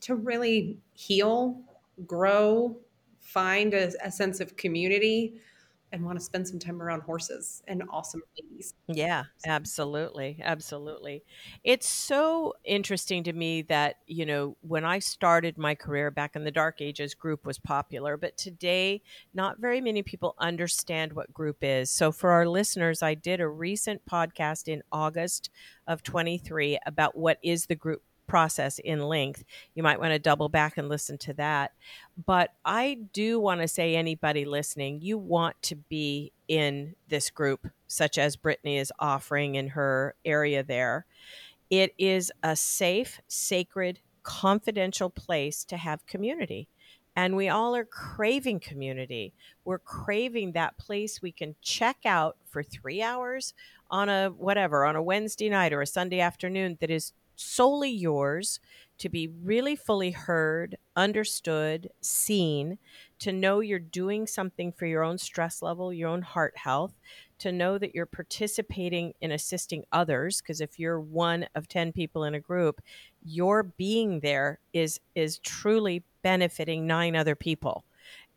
to 0.01 0.15
really 0.15 0.77
heal 0.93 1.61
grow 2.05 2.75
find 3.19 3.73
a, 3.73 3.91
a 4.03 4.11
sense 4.11 4.39
of 4.39 4.55
community 4.57 5.35
and 5.91 6.03
want 6.05 6.17
to 6.17 6.23
spend 6.23 6.47
some 6.47 6.59
time 6.59 6.81
around 6.81 7.01
horses 7.01 7.61
and 7.67 7.83
awesome 7.91 8.21
ladies. 8.39 8.73
Yeah, 8.87 9.25
absolutely. 9.45 10.39
Absolutely. 10.41 11.23
It's 11.63 11.87
so 11.87 12.53
interesting 12.63 13.23
to 13.23 13.33
me 13.33 13.63
that, 13.63 13.97
you 14.07 14.25
know, 14.25 14.57
when 14.61 14.85
I 14.85 14.99
started 14.99 15.57
my 15.57 15.75
career 15.75 16.11
back 16.11 16.35
in 16.35 16.43
the 16.43 16.51
dark 16.51 16.81
ages, 16.81 17.13
group 17.13 17.45
was 17.45 17.59
popular, 17.59 18.17
but 18.17 18.37
today 18.37 19.01
not 19.33 19.59
very 19.59 19.81
many 19.81 20.01
people 20.01 20.35
understand 20.39 21.13
what 21.13 21.33
group 21.33 21.57
is. 21.61 21.89
So 21.89 22.11
for 22.11 22.31
our 22.31 22.47
listeners, 22.47 23.03
I 23.03 23.13
did 23.13 23.41
a 23.41 23.47
recent 23.47 24.05
podcast 24.05 24.67
in 24.67 24.83
August 24.91 25.49
of 25.87 26.03
23 26.03 26.79
about 26.85 27.17
what 27.17 27.37
is 27.43 27.65
the 27.65 27.75
group 27.75 28.03
process 28.31 28.79
in 28.79 29.01
length. 29.01 29.43
You 29.75 29.83
might 29.83 29.99
want 29.99 30.13
to 30.13 30.19
double 30.19 30.47
back 30.47 30.77
and 30.77 30.87
listen 30.87 31.17
to 31.17 31.33
that. 31.33 31.73
But 32.25 32.53
I 32.63 32.99
do 33.11 33.41
want 33.41 33.59
to 33.59 33.67
say, 33.67 33.93
anybody 33.93 34.45
listening, 34.45 35.01
you 35.01 35.17
want 35.17 35.61
to 35.63 35.75
be 35.75 36.31
in 36.47 36.95
this 37.09 37.29
group, 37.29 37.67
such 37.87 38.17
as 38.17 38.37
Brittany 38.37 38.77
is 38.77 38.93
offering 38.99 39.55
in 39.55 39.67
her 39.67 40.15
area 40.23 40.63
there. 40.63 41.05
It 41.69 41.93
is 41.97 42.31
a 42.41 42.55
safe, 42.55 43.19
sacred, 43.27 43.99
confidential 44.23 45.09
place 45.09 45.65
to 45.65 45.75
have 45.75 46.07
community. 46.07 46.69
And 47.17 47.35
we 47.35 47.49
all 47.49 47.75
are 47.75 47.83
craving 47.83 48.61
community. 48.61 49.33
We're 49.65 49.79
craving 49.79 50.53
that 50.53 50.77
place 50.77 51.21
we 51.21 51.33
can 51.33 51.57
check 51.61 51.97
out 52.05 52.37
for 52.47 52.63
three 52.63 53.01
hours 53.01 53.53
on 53.89 54.07
a 54.07 54.29
whatever, 54.29 54.85
on 54.85 54.95
a 54.95 55.03
Wednesday 55.03 55.49
night 55.49 55.73
or 55.73 55.81
a 55.81 55.85
Sunday 55.85 56.21
afternoon 56.21 56.77
that 56.79 56.89
is 56.89 57.11
solely 57.41 57.91
yours 57.91 58.59
to 58.99 59.09
be 59.09 59.27
really 59.27 59.75
fully 59.75 60.11
heard, 60.11 60.77
understood, 60.95 61.89
seen, 62.01 62.77
to 63.17 63.31
know 63.31 63.59
you're 63.59 63.79
doing 63.79 64.27
something 64.27 64.71
for 64.71 64.85
your 64.85 65.03
own 65.03 65.17
stress 65.17 65.61
level, 65.61 65.91
your 65.91 66.09
own 66.09 66.21
heart 66.21 66.55
health, 66.55 66.93
to 67.39 67.51
know 67.51 67.79
that 67.79 67.95
you're 67.95 68.05
participating 68.05 69.13
in 69.19 69.31
assisting 69.31 69.83
others 69.91 70.39
because 70.39 70.61
if 70.61 70.77
you're 70.77 70.99
one 70.99 71.47
of 71.55 71.67
10 71.67 71.91
people 71.93 72.23
in 72.23 72.35
a 72.35 72.39
group, 72.39 72.79
your 73.23 73.63
being 73.63 74.19
there 74.19 74.59
is 74.73 74.99
is 75.15 75.39
truly 75.39 76.03
benefiting 76.21 76.85
nine 76.85 77.15
other 77.15 77.35
people. 77.35 77.83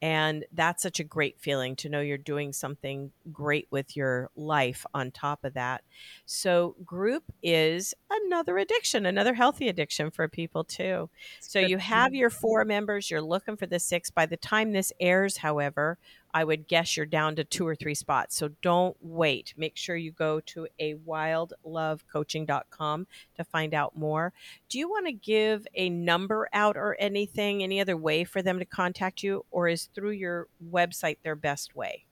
And 0.05 0.45
that's 0.53 0.83
such 0.83 1.01
a 1.01 1.05
great 1.05 1.41
feeling 1.41 1.77
to 1.77 1.89
know 1.89 2.03
you're 2.03 2.19
doing 2.19 2.53
something 2.53 3.11
great 3.33 3.69
with 3.71 3.97
your 3.97 4.29
life 4.37 4.85
on 4.93 5.11
top 5.11 5.45
of 5.45 5.55
that. 5.55 5.83
So, 6.27 6.77
group 6.85 7.25
is 7.43 7.95
another 8.11 8.59
addiction, 8.59 9.07
another 9.07 9.33
healthy 9.33 9.67
addiction 9.67 10.11
for 10.11 10.29
people 10.29 10.63
too. 10.63 11.09
So, 11.41 11.59
you 11.59 11.79
have 11.79 12.15
your 12.15 12.29
four 12.29 12.67
members, 12.67 13.11
you're 13.11 13.23
looking 13.23 13.57
for 13.57 13.65
the 13.65 13.81
six. 13.81 14.11
By 14.11 14.27
the 14.27 14.37
time 14.37 14.73
this 14.73 14.93
airs, 15.01 15.39
however, 15.39 15.97
I 16.35 16.43
would 16.43 16.67
guess 16.67 16.97
you're 16.97 17.07
down 17.07 17.37
to 17.37 17.45
two 17.45 17.65
or 17.67 17.77
three 17.77 17.95
spots. 17.95 18.37
So 18.37 18.49
don't 18.61 18.97
wait. 19.01 19.55
Make 19.57 19.77
sure 19.77 19.95
you 19.95 20.11
go 20.11 20.41
to 20.41 20.67
a 20.81 20.97
wildlovecoaching.com 20.97 23.07
to 23.37 23.45
find 23.45 23.73
out 23.73 23.97
more. 23.97 24.33
Do 24.69 24.81
you 24.81 24.91
want 24.91 25.07
to 25.07 25.13
give 25.13 25.65
a 25.75 25.89
number 25.89 26.49
out 26.53 26.77
or 26.77 26.97
anything, 26.99 27.63
any 27.63 27.81
other 27.81 27.97
way 27.97 28.25
for 28.25 28.43
them 28.43 28.59
to 28.59 28.65
contact 28.65 29.23
you, 29.23 29.47
or 29.53 29.69
is 29.69 29.89
through 29.95 30.11
your 30.11 30.49
website 30.73 31.19
their 31.23 31.37
best 31.37 31.77
way? 31.77 32.07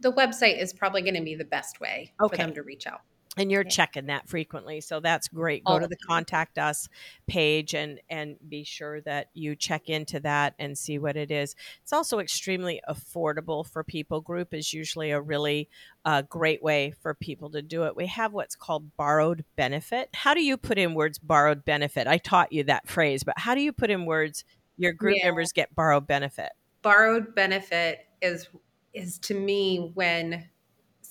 The 0.00 0.12
website 0.12 0.60
is 0.60 0.74
probably 0.74 1.00
going 1.00 1.14
to 1.14 1.22
be 1.22 1.34
the 1.34 1.44
best 1.44 1.80
way 1.80 2.12
okay. 2.20 2.36
for 2.36 2.42
them 2.42 2.52
to 2.54 2.62
reach 2.62 2.86
out 2.86 3.00
and 3.36 3.50
you're 3.50 3.64
checking 3.64 4.06
that 4.06 4.28
frequently 4.28 4.80
so 4.80 4.98
that's 4.98 5.28
great. 5.28 5.64
Go 5.64 5.78
to 5.78 5.86
the 5.86 5.96
contact 5.96 6.58
us 6.58 6.88
page 7.28 7.74
and 7.74 8.00
and 8.08 8.36
be 8.48 8.64
sure 8.64 9.00
that 9.02 9.28
you 9.34 9.54
check 9.54 9.88
into 9.88 10.18
that 10.20 10.54
and 10.58 10.76
see 10.76 10.98
what 10.98 11.16
it 11.16 11.30
is. 11.30 11.54
It's 11.82 11.92
also 11.92 12.18
extremely 12.18 12.80
affordable 12.88 13.64
for 13.64 13.84
people. 13.84 14.20
Group 14.20 14.52
is 14.52 14.72
usually 14.72 15.12
a 15.12 15.20
really 15.20 15.68
uh, 16.04 16.22
great 16.22 16.62
way 16.62 16.92
for 17.02 17.14
people 17.14 17.50
to 17.50 17.62
do 17.62 17.84
it. 17.84 17.94
We 17.94 18.06
have 18.06 18.32
what's 18.32 18.56
called 18.56 18.96
borrowed 18.96 19.44
benefit. 19.54 20.10
How 20.12 20.34
do 20.34 20.42
you 20.42 20.56
put 20.56 20.78
in 20.78 20.94
words 20.94 21.18
borrowed 21.18 21.64
benefit? 21.64 22.08
I 22.08 22.18
taught 22.18 22.52
you 22.52 22.64
that 22.64 22.88
phrase 22.88 23.22
but 23.22 23.38
how 23.38 23.54
do 23.54 23.60
you 23.60 23.72
put 23.72 23.90
in 23.90 24.06
words 24.06 24.44
your 24.76 24.92
group 24.92 25.18
yeah. 25.18 25.26
members 25.26 25.52
get 25.52 25.74
borrowed 25.74 26.06
benefit? 26.06 26.50
Borrowed 26.82 27.34
benefit 27.34 28.06
is 28.20 28.48
is 28.92 29.18
to 29.20 29.34
me 29.34 29.92
when 29.94 30.48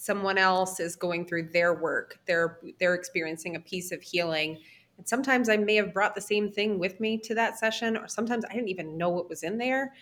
someone 0.01 0.37
else 0.37 0.79
is 0.79 0.95
going 0.95 1.25
through 1.25 1.43
their 1.43 1.73
work 1.73 2.19
they're 2.25 2.57
they're 2.79 2.95
experiencing 2.95 3.57
a 3.57 3.59
piece 3.59 3.91
of 3.91 4.01
healing. 4.01 4.57
And 4.97 5.05
sometimes 5.05 5.49
i 5.49 5.57
may 5.57 5.75
have 5.75 5.93
brought 5.93 6.15
the 6.15 6.21
same 6.21 6.49
thing 6.49 6.79
with 6.79 7.01
me 7.01 7.17
to 7.19 7.35
that 7.35 7.59
session 7.59 7.97
or 7.97 8.07
sometimes 8.07 8.45
i 8.45 8.53
didn't 8.53 8.69
even 8.69 8.97
know 8.97 9.09
what 9.09 9.27
was 9.27 9.43
in 9.43 9.57
there. 9.57 9.93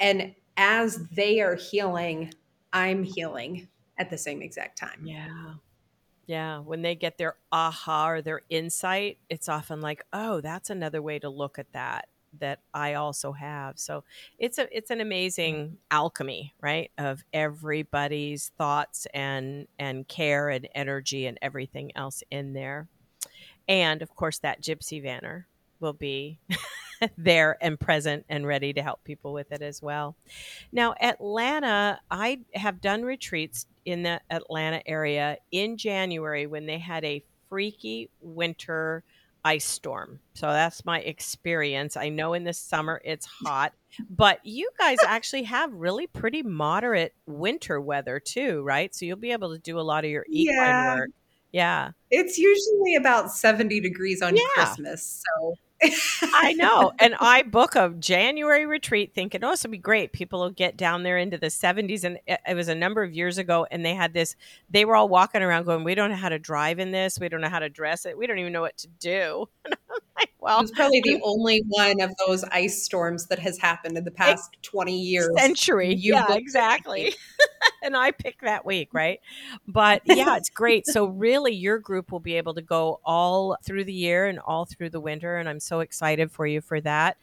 And 0.00 0.34
as 0.56 1.06
they 1.10 1.42
are 1.42 1.56
healing 1.56 2.32
i'm 2.72 3.02
healing 3.02 3.68
at 3.98 4.08
the 4.08 4.16
same 4.16 4.40
exact 4.40 4.78
time. 4.78 5.02
Yeah. 5.04 5.54
Yeah. 6.26 6.60
When 6.60 6.80
they 6.80 6.94
get 6.94 7.18
their 7.18 7.36
aha 7.52 8.08
or 8.08 8.22
their 8.22 8.40
insight 8.48 9.18
it's 9.28 9.48
often 9.48 9.82
like 9.82 10.02
oh 10.14 10.40
that's 10.40 10.70
another 10.70 11.02
way 11.02 11.18
to 11.18 11.28
look 11.28 11.58
at 11.58 11.70
that 11.74 12.08
that 12.38 12.60
I 12.72 12.94
also 12.94 13.32
have. 13.32 13.78
So 13.78 14.04
it's 14.38 14.58
a 14.58 14.76
it's 14.76 14.90
an 14.90 14.98
mm. 14.98 15.02
amazing 15.02 15.78
alchemy, 15.90 16.54
right? 16.60 16.90
Of 16.98 17.22
everybody's 17.32 18.52
thoughts 18.58 19.06
and 19.12 19.66
and 19.78 20.06
care 20.08 20.48
and 20.48 20.68
energy 20.74 21.26
and 21.26 21.38
everything 21.42 21.92
else 21.96 22.22
in 22.30 22.52
there. 22.52 22.88
And 23.68 24.02
of 24.02 24.14
course 24.14 24.38
that 24.38 24.62
gypsy 24.62 25.02
vanner 25.04 25.44
will 25.80 25.92
be 25.92 26.38
there 27.18 27.56
and 27.60 27.78
present 27.78 28.24
and 28.28 28.46
ready 28.46 28.72
to 28.72 28.82
help 28.82 29.04
people 29.04 29.32
with 29.32 29.52
it 29.52 29.62
as 29.62 29.82
well. 29.82 30.16
Now, 30.70 30.94
Atlanta, 31.00 32.00
I 32.10 32.40
have 32.54 32.80
done 32.80 33.02
retreats 33.02 33.66
in 33.84 34.02
the 34.04 34.20
Atlanta 34.30 34.80
area 34.86 35.38
in 35.50 35.76
January 35.76 36.46
when 36.46 36.66
they 36.66 36.78
had 36.78 37.04
a 37.04 37.24
freaky 37.48 38.08
winter 38.20 39.02
ice 39.44 39.64
storm. 39.64 40.20
So 40.34 40.46
that's 40.46 40.84
my 40.84 41.00
experience. 41.00 41.96
I 41.96 42.08
know 42.08 42.34
in 42.34 42.44
the 42.44 42.52
summer 42.52 43.00
it's 43.04 43.26
hot, 43.26 43.72
but 44.08 44.44
you 44.44 44.70
guys 44.78 44.98
actually 45.06 45.44
have 45.44 45.72
really 45.72 46.06
pretty 46.06 46.42
moderate 46.42 47.14
winter 47.26 47.80
weather 47.80 48.20
too, 48.20 48.62
right? 48.62 48.94
So 48.94 49.04
you'll 49.04 49.16
be 49.16 49.32
able 49.32 49.52
to 49.52 49.58
do 49.58 49.78
a 49.78 49.82
lot 49.82 50.04
of 50.04 50.10
your 50.10 50.24
equine 50.28 50.56
yeah. 50.56 50.94
work. 50.94 51.10
Yeah. 51.50 51.90
It's 52.14 52.36
usually 52.36 52.94
about 52.94 53.32
70 53.32 53.80
degrees 53.80 54.20
on 54.20 54.36
yeah. 54.36 54.42
Christmas. 54.54 55.24
So 55.24 55.56
I 56.22 56.52
know. 56.52 56.92
And 57.02 57.16
I 57.18 57.42
book 57.42 57.74
a 57.74 57.88
January 57.98 58.66
retreat 58.66 59.12
thinking, 59.14 59.42
oh, 59.42 59.50
this 59.50 59.64
will 59.64 59.70
be 59.70 59.78
great. 59.78 60.12
People 60.12 60.40
will 60.40 60.50
get 60.50 60.76
down 60.76 61.02
there 61.02 61.18
into 61.18 61.36
the 61.36 61.48
70s. 61.48 62.04
And 62.04 62.18
it 62.26 62.54
was 62.54 62.68
a 62.68 62.74
number 62.74 63.02
of 63.02 63.12
years 63.12 63.38
ago. 63.38 63.66
And 63.70 63.84
they 63.84 63.94
had 63.94 64.12
this, 64.12 64.36
they 64.70 64.84
were 64.84 64.94
all 64.94 65.08
walking 65.08 65.42
around 65.42 65.64
going, 65.64 65.82
we 65.82 65.94
don't 65.94 66.10
know 66.10 66.16
how 66.16 66.28
to 66.28 66.38
drive 66.38 66.78
in 66.78 66.92
this. 66.92 67.18
We 67.18 67.28
don't 67.28 67.40
know 67.40 67.48
how 67.48 67.58
to 67.58 67.68
dress 67.68 68.06
it. 68.06 68.16
We 68.16 68.26
don't 68.26 68.38
even 68.38 68.52
know 68.52 68.60
what 68.60 68.76
to 68.78 68.88
do. 69.00 69.48
like, 70.16 70.30
well, 70.38 70.60
it's 70.60 70.70
probably 70.70 71.00
the 71.00 71.20
only 71.24 71.62
one 71.66 72.00
of 72.00 72.12
those 72.26 72.44
ice 72.44 72.82
storms 72.82 73.26
that 73.26 73.40
has 73.40 73.58
happened 73.58 73.96
in 73.96 74.04
the 74.04 74.12
past 74.12 74.56
20 74.62 74.96
years. 74.96 75.30
Century. 75.36 75.94
You 75.94 76.14
yeah, 76.14 76.34
exactly. 76.34 77.14
and 77.82 77.96
I 77.96 78.12
pick 78.12 78.40
that 78.42 78.64
week, 78.64 78.90
right? 78.92 79.20
But 79.66 80.02
yeah, 80.04 80.36
it's 80.36 80.50
great. 80.50 80.86
So 80.86 81.06
really 81.06 81.52
your 81.52 81.78
group 81.78 82.01
will 82.10 82.20
be 82.20 82.36
able 82.36 82.54
to 82.54 82.62
go 82.62 83.00
all 83.04 83.56
through 83.62 83.84
the 83.84 83.92
year 83.92 84.26
and 84.26 84.38
all 84.40 84.64
through 84.64 84.90
the 84.90 85.00
winter 85.00 85.36
and 85.36 85.48
I'm 85.48 85.60
so 85.60 85.80
excited 85.80 86.30
for 86.32 86.46
you 86.46 86.60
for 86.60 86.80
that. 86.80 87.18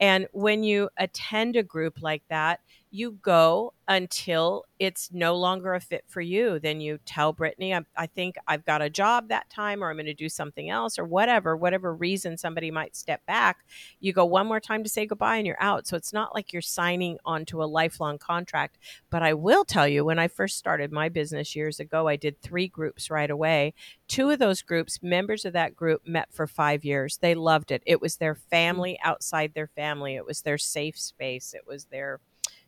And 0.00 0.26
when 0.32 0.64
you 0.64 0.88
attend 0.96 1.56
a 1.56 1.62
group 1.62 2.02
like 2.02 2.22
that, 2.28 2.60
you 2.94 3.18
go 3.22 3.74
until 3.88 4.64
it's 4.78 5.10
no 5.12 5.34
longer 5.34 5.74
a 5.74 5.80
fit 5.80 6.04
for 6.06 6.20
you. 6.20 6.60
Then 6.60 6.80
you 6.80 7.00
tell 7.04 7.32
Brittany, 7.32 7.74
I, 7.74 7.80
I 7.96 8.06
think 8.06 8.36
I've 8.46 8.64
got 8.64 8.82
a 8.82 8.88
job 8.88 9.28
that 9.28 9.50
time, 9.50 9.82
or 9.82 9.90
I'm 9.90 9.96
going 9.96 10.06
to 10.06 10.14
do 10.14 10.28
something 10.28 10.70
else, 10.70 10.96
or 10.96 11.04
whatever, 11.04 11.56
whatever 11.56 11.92
reason 11.92 12.38
somebody 12.38 12.70
might 12.70 12.94
step 12.94 13.26
back. 13.26 13.64
You 13.98 14.12
go 14.12 14.24
one 14.24 14.46
more 14.46 14.60
time 14.60 14.84
to 14.84 14.88
say 14.88 15.06
goodbye 15.06 15.38
and 15.38 15.46
you're 15.46 15.56
out. 15.60 15.88
So 15.88 15.96
it's 15.96 16.12
not 16.12 16.36
like 16.36 16.52
you're 16.52 16.62
signing 16.62 17.18
onto 17.24 17.60
a 17.60 17.66
lifelong 17.66 18.16
contract. 18.16 18.78
But 19.10 19.24
I 19.24 19.34
will 19.34 19.64
tell 19.64 19.88
you, 19.88 20.04
when 20.04 20.20
I 20.20 20.28
first 20.28 20.56
started 20.56 20.92
my 20.92 21.08
business 21.08 21.56
years 21.56 21.80
ago, 21.80 22.06
I 22.06 22.14
did 22.14 22.40
three 22.40 22.68
groups 22.68 23.10
right 23.10 23.30
away. 23.30 23.74
Two 24.06 24.30
of 24.30 24.38
those 24.38 24.62
groups, 24.62 25.02
members 25.02 25.44
of 25.44 25.52
that 25.54 25.74
group 25.74 26.06
met 26.06 26.28
for 26.32 26.46
five 26.46 26.84
years. 26.84 27.16
They 27.16 27.34
loved 27.34 27.72
it. 27.72 27.82
It 27.86 28.00
was 28.00 28.18
their 28.18 28.36
mm. 28.36 28.40
family 28.50 29.00
outside 29.02 29.52
their 29.52 29.66
family, 29.66 30.14
it 30.14 30.24
was 30.24 30.42
their 30.42 30.58
safe 30.58 30.96
space, 30.96 31.54
it 31.54 31.66
was 31.66 31.86
their 31.86 32.20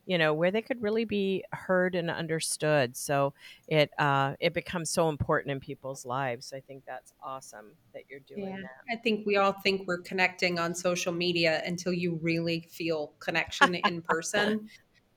you 0.06 0.18
know 0.18 0.32
where 0.32 0.50
they 0.50 0.62
could 0.62 0.80
really 0.80 1.04
be 1.04 1.44
heard 1.52 1.94
and 1.94 2.10
understood. 2.10 2.96
So 2.96 3.34
it 3.68 3.90
uh, 3.98 4.34
it 4.40 4.54
becomes 4.54 4.90
so 4.90 5.08
important 5.08 5.50
in 5.50 5.60
people's 5.60 6.06
lives. 6.06 6.52
I 6.54 6.60
think 6.60 6.84
that's 6.86 7.12
awesome 7.22 7.72
that 7.92 8.04
you're 8.08 8.20
doing 8.20 8.48
yeah. 8.48 8.56
that. 8.56 8.96
I 8.96 8.96
think 8.96 9.26
we 9.26 9.36
all 9.36 9.52
think 9.52 9.86
we're 9.86 9.98
connecting 9.98 10.58
on 10.58 10.74
social 10.74 11.12
media 11.12 11.62
until 11.66 11.92
you 11.92 12.18
really 12.22 12.68
feel 12.70 13.12
connection 13.18 13.74
in 13.74 14.00
person. 14.02 14.68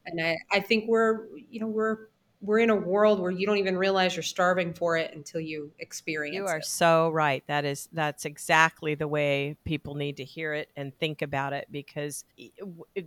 And 0.05 0.21
I, 0.21 0.37
I 0.51 0.59
think 0.59 0.85
we're 0.87 1.27
you 1.49 1.59
know 1.59 1.67
we're 1.67 2.07
we're 2.41 2.59
in 2.59 2.69
a 2.69 2.75
world 2.75 3.19
where 3.19 3.31
you 3.31 3.45
don't 3.45 3.57
even 3.57 3.77
realize 3.77 4.15
you're 4.15 4.23
starving 4.23 4.73
for 4.73 4.95
it 4.95 5.13
until 5.13 5.41
you 5.41 5.71
experience 5.79 6.33
it. 6.33 6.37
you 6.37 6.45
are 6.45 6.57
it. 6.57 6.65
so 6.65 7.09
right 7.09 7.43
that 7.47 7.65
is 7.65 7.89
that's 7.91 8.25
exactly 8.25 8.95
the 8.95 9.07
way 9.07 9.57
people 9.65 9.95
need 9.95 10.17
to 10.17 10.23
hear 10.23 10.53
it 10.53 10.69
and 10.77 10.97
think 10.97 11.21
about 11.21 11.53
it 11.53 11.67
because 11.69 12.23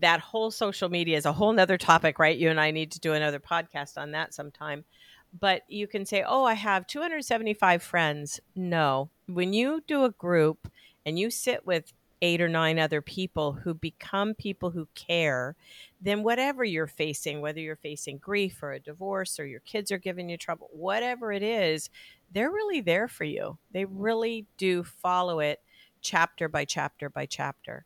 that 0.00 0.20
whole 0.20 0.50
social 0.50 0.88
media 0.88 1.16
is 1.16 1.24
a 1.24 1.32
whole 1.32 1.52
nother 1.52 1.78
topic 1.78 2.18
right 2.18 2.38
you 2.38 2.50
and 2.50 2.60
i 2.60 2.70
need 2.70 2.92
to 2.92 3.00
do 3.00 3.12
another 3.12 3.40
podcast 3.40 3.96
on 3.96 4.10
that 4.10 4.34
sometime 4.34 4.84
but 5.38 5.62
you 5.66 5.86
can 5.86 6.04
say 6.04 6.22
oh 6.26 6.44
i 6.44 6.54
have 6.54 6.86
275 6.86 7.82
friends 7.82 8.40
no 8.54 9.08
when 9.28 9.52
you 9.52 9.82
do 9.86 10.04
a 10.04 10.10
group 10.10 10.70
and 11.06 11.18
you 11.18 11.30
sit 11.30 11.66
with 11.66 11.92
eight 12.22 12.40
or 12.40 12.48
nine 12.48 12.78
other 12.78 13.02
people 13.02 13.52
who 13.52 13.74
become 13.74 14.32
people 14.34 14.70
who 14.70 14.88
care, 14.94 15.56
then 16.00 16.22
whatever 16.22 16.64
you're 16.64 16.86
facing, 16.86 17.40
whether 17.40 17.60
you're 17.60 17.76
facing 17.76 18.16
grief 18.16 18.62
or 18.62 18.72
a 18.72 18.80
divorce 18.80 19.38
or 19.38 19.44
your 19.44 19.60
kids 19.60 19.92
are 19.92 19.98
giving 19.98 20.30
you 20.30 20.38
trouble, 20.38 20.68
whatever 20.72 21.32
it 21.32 21.42
is, 21.42 21.90
they're 22.30 22.50
really 22.50 22.80
there 22.80 23.08
for 23.08 23.24
you. 23.24 23.58
They 23.72 23.84
really 23.84 24.46
do 24.56 24.84
follow 24.84 25.40
it 25.40 25.60
chapter 26.00 26.48
by 26.48 26.64
chapter 26.64 27.10
by 27.10 27.26
chapter 27.26 27.84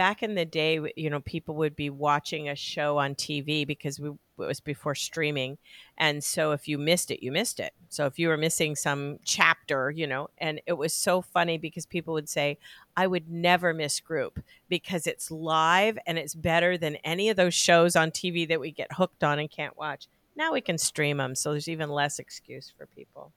back 0.00 0.22
in 0.22 0.34
the 0.34 0.46
day, 0.46 0.80
you 0.96 1.10
know, 1.10 1.20
people 1.20 1.56
would 1.56 1.76
be 1.76 1.90
watching 1.90 2.48
a 2.48 2.56
show 2.56 2.96
on 2.96 3.14
TV 3.14 3.66
because 3.66 4.00
we, 4.00 4.08
it 4.08 4.16
was 4.38 4.58
before 4.58 4.94
streaming. 4.94 5.58
And 5.98 6.24
so 6.24 6.52
if 6.52 6.66
you 6.66 6.78
missed 6.78 7.10
it, 7.10 7.22
you 7.22 7.30
missed 7.30 7.60
it. 7.60 7.74
So 7.90 8.06
if 8.06 8.18
you 8.18 8.28
were 8.28 8.38
missing 8.38 8.74
some 8.76 9.18
chapter, 9.24 9.90
you 9.90 10.06
know, 10.06 10.30
and 10.38 10.58
it 10.64 10.72
was 10.72 10.94
so 10.94 11.20
funny 11.20 11.58
because 11.58 11.84
people 11.84 12.14
would 12.14 12.30
say, 12.30 12.56
I 12.96 13.08
would 13.08 13.30
never 13.30 13.74
miss 13.74 14.00
group 14.00 14.42
because 14.70 15.06
it's 15.06 15.30
live 15.30 15.98
and 16.06 16.16
it's 16.16 16.34
better 16.34 16.78
than 16.78 16.96
any 17.04 17.28
of 17.28 17.36
those 17.36 17.52
shows 17.52 17.94
on 17.94 18.10
TV 18.10 18.48
that 18.48 18.58
we 18.58 18.70
get 18.70 18.94
hooked 18.94 19.22
on 19.22 19.38
and 19.38 19.50
can't 19.50 19.76
watch. 19.76 20.08
Now 20.34 20.54
we 20.54 20.62
can 20.62 20.78
stream 20.78 21.18
them. 21.18 21.34
So 21.34 21.50
there's 21.50 21.68
even 21.68 21.90
less 21.90 22.18
excuse 22.18 22.72
for 22.74 22.86
people. 22.86 23.34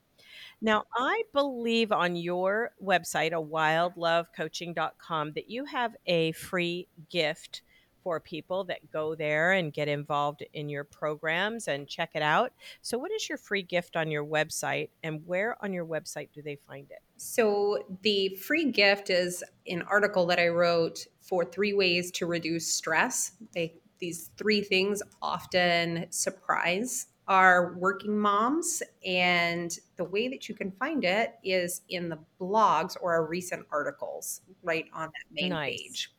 Now, 0.63 0.79
mm-hmm. 0.79 1.03
I 1.03 1.23
believe 1.33 1.91
on 1.91 2.15
your 2.15 2.71
website, 2.81 3.33
a 3.33 3.43
wildlovecoaching.com, 3.43 5.33
that 5.33 5.49
you 5.49 5.65
have 5.65 5.95
a 6.07 6.31
free 6.31 6.87
gift 7.09 7.61
for 8.01 8.19
people 8.19 8.63
that 8.65 8.91
go 8.91 9.13
there 9.15 9.51
and 9.53 9.71
get 9.73 9.87
involved 9.87 10.43
in 10.53 10.69
your 10.69 10.83
programs 10.83 11.67
and 11.67 11.87
check 11.87 12.11
it 12.15 12.21
out. 12.21 12.51
So, 12.81 12.97
what 12.97 13.11
is 13.11 13.27
your 13.29 13.37
free 13.37 13.61
gift 13.61 13.95
on 13.95 14.09
your 14.09 14.25
website, 14.25 14.89
and 15.03 15.21
where 15.25 15.57
on 15.63 15.73
your 15.73 15.85
website 15.85 16.29
do 16.33 16.41
they 16.41 16.57
find 16.67 16.89
it? 16.91 16.99
So, 17.17 17.79
the 18.01 18.35
free 18.35 18.71
gift 18.71 19.09
is 19.09 19.43
an 19.67 19.83
article 19.83 20.25
that 20.27 20.39
I 20.39 20.47
wrote 20.47 21.05
for 21.21 21.45
three 21.45 21.73
ways 21.73 22.09
to 22.11 22.25
reduce 22.25 22.73
stress. 22.73 23.33
They, 23.53 23.75
these 23.99 24.31
three 24.37 24.61
things 24.61 25.01
often 25.21 26.07
surprise 26.09 27.07
are 27.27 27.73
working 27.77 28.17
moms. 28.17 28.83
And 29.05 29.77
the 29.97 30.03
way 30.03 30.27
that 30.27 30.49
you 30.49 30.55
can 30.55 30.71
find 30.71 31.03
it 31.03 31.35
is 31.43 31.81
in 31.89 32.09
the 32.09 32.19
blogs 32.39 32.97
or 33.01 33.13
our 33.13 33.25
recent 33.25 33.65
articles 33.71 34.41
right 34.63 34.85
on 34.93 35.07
that 35.07 35.41
main 35.41 35.49
nice. 35.49 35.81
page. 35.81 36.11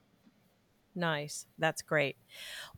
Nice. 0.97 1.47
That's 1.59 1.83
great. 1.83 2.17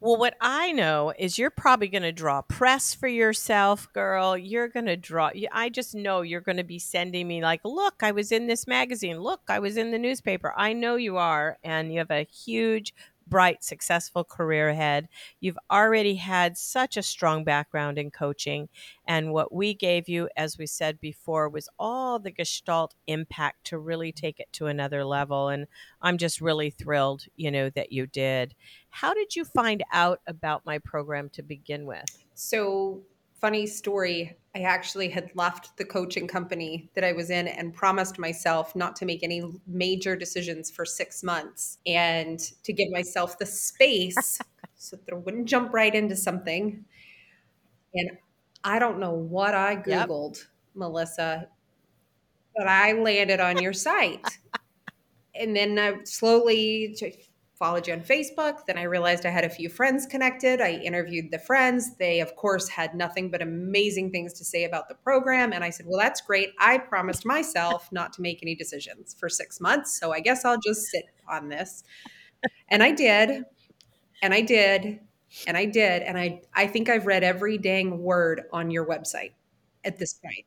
Well, 0.00 0.16
what 0.16 0.36
I 0.40 0.72
know 0.72 1.12
is 1.18 1.38
you're 1.38 1.50
probably 1.50 1.88
going 1.88 2.02
to 2.02 2.12
draw 2.12 2.40
press 2.40 2.94
for 2.94 3.08
yourself, 3.08 3.92
girl. 3.92 4.38
You're 4.38 4.68
going 4.68 4.86
to 4.86 4.96
draw. 4.96 5.30
I 5.52 5.68
just 5.68 5.94
know 5.94 6.22
you're 6.22 6.40
going 6.40 6.56
to 6.56 6.64
be 6.64 6.78
sending 6.78 7.28
me, 7.28 7.42
like, 7.42 7.60
look, 7.62 7.96
I 8.02 8.12
was 8.12 8.32
in 8.32 8.46
this 8.46 8.66
magazine. 8.66 9.20
Look, 9.20 9.42
I 9.48 9.58
was 9.58 9.76
in 9.76 9.90
the 9.90 9.98
newspaper. 9.98 10.54
I 10.56 10.72
know 10.72 10.96
you 10.96 11.18
are. 11.18 11.58
And 11.62 11.92
you 11.92 11.98
have 11.98 12.10
a 12.10 12.24
huge 12.24 12.94
bright, 13.26 13.62
successful 13.62 14.24
career 14.24 14.68
ahead. 14.68 15.08
You've 15.40 15.58
already 15.70 16.16
had 16.16 16.56
such 16.56 16.96
a 16.96 17.02
strong 17.02 17.44
background 17.44 17.98
in 17.98 18.10
coaching. 18.10 18.68
And 19.06 19.32
what 19.32 19.52
we 19.52 19.74
gave 19.74 20.08
you, 20.08 20.28
as 20.36 20.58
we 20.58 20.66
said 20.66 21.00
before, 21.00 21.48
was 21.48 21.68
all 21.78 22.18
the 22.18 22.30
Gestalt 22.30 22.94
impact 23.06 23.64
to 23.66 23.78
really 23.78 24.12
take 24.12 24.40
it 24.40 24.52
to 24.52 24.66
another 24.66 25.04
level. 25.04 25.48
And 25.48 25.66
I'm 26.00 26.18
just 26.18 26.40
really 26.40 26.70
thrilled, 26.70 27.24
you 27.36 27.50
know, 27.50 27.70
that 27.70 27.92
you 27.92 28.06
did. 28.06 28.54
How 28.90 29.14
did 29.14 29.36
you 29.36 29.44
find 29.44 29.82
out 29.92 30.20
about 30.26 30.64
my 30.64 30.78
program 30.78 31.28
to 31.30 31.42
begin 31.42 31.86
with? 31.86 32.04
So, 32.34 33.02
funny 33.40 33.66
story. 33.66 34.36
I 34.56 34.60
actually 34.60 35.10
had 35.10 35.30
left 35.34 35.76
the 35.76 35.84
coaching 35.84 36.26
company 36.26 36.88
that 36.94 37.04
I 37.04 37.12
was 37.12 37.28
in 37.28 37.46
and 37.46 37.74
promised 37.74 38.18
myself 38.18 38.74
not 38.74 38.96
to 38.96 39.04
make 39.04 39.22
any 39.22 39.44
major 39.66 40.16
decisions 40.16 40.70
for 40.70 40.86
six 40.86 41.22
months 41.22 41.76
and 41.84 42.40
to 42.62 42.72
give 42.72 42.90
myself 42.90 43.38
the 43.38 43.44
space 43.44 44.40
so 44.76 44.96
that 44.96 45.12
I 45.14 45.18
wouldn't 45.18 45.46
jump 45.46 45.74
right 45.74 45.94
into 45.94 46.16
something. 46.16 46.86
And 47.94 48.12
I 48.64 48.78
don't 48.78 48.98
know 48.98 49.12
what 49.12 49.52
I 49.52 49.76
Googled, 49.76 50.38
yep. 50.38 50.46
Melisa, 50.74 51.48
but 52.56 52.66
I 52.66 52.92
landed 52.92 53.40
on 53.40 53.60
your 53.60 53.74
site. 53.74 54.26
and 55.34 55.54
then 55.54 55.78
I 55.78 56.02
slowly 56.04 56.96
followed 57.58 57.86
you 57.86 57.94
on 57.94 58.00
Facebook. 58.00 58.66
Then 58.66 58.76
I 58.76 58.82
realized 58.82 59.24
I 59.24 59.30
had 59.30 59.44
a 59.44 59.48
few 59.48 59.68
friends 59.68 60.06
connected. 60.06 60.60
I 60.60 60.72
interviewed 60.72 61.30
the 61.30 61.38
friends. 61.38 61.96
They, 61.96 62.20
of 62.20 62.36
course, 62.36 62.68
had 62.68 62.94
nothing 62.94 63.30
but 63.30 63.40
amazing 63.40 64.10
things 64.10 64.34
to 64.34 64.44
say 64.44 64.64
about 64.64 64.88
the 64.88 64.94
program. 64.94 65.52
And 65.52 65.64
I 65.64 65.70
said, 65.70 65.86
Well, 65.86 65.98
that's 65.98 66.20
great. 66.20 66.50
I 66.58 66.78
promised 66.78 67.24
myself 67.24 67.90
not 67.90 68.12
to 68.14 68.22
make 68.22 68.40
any 68.42 68.54
decisions 68.54 69.14
for 69.18 69.28
six 69.28 69.60
months. 69.60 69.98
So 69.98 70.12
I 70.12 70.20
guess 70.20 70.44
I'll 70.44 70.60
just 70.60 70.86
sit 70.86 71.06
on 71.28 71.48
this. 71.48 71.82
And 72.68 72.82
I 72.82 72.92
did. 72.92 73.44
And 74.22 74.34
I 74.34 74.42
did. 74.42 75.00
And 75.46 75.56
I 75.56 75.64
did. 75.64 76.02
And 76.02 76.18
I, 76.18 76.42
I 76.54 76.66
think 76.66 76.88
I've 76.88 77.06
read 77.06 77.24
every 77.24 77.58
dang 77.58 78.02
word 78.02 78.42
on 78.52 78.70
your 78.70 78.86
website 78.86 79.32
at 79.84 79.98
this 79.98 80.14
point 80.14 80.44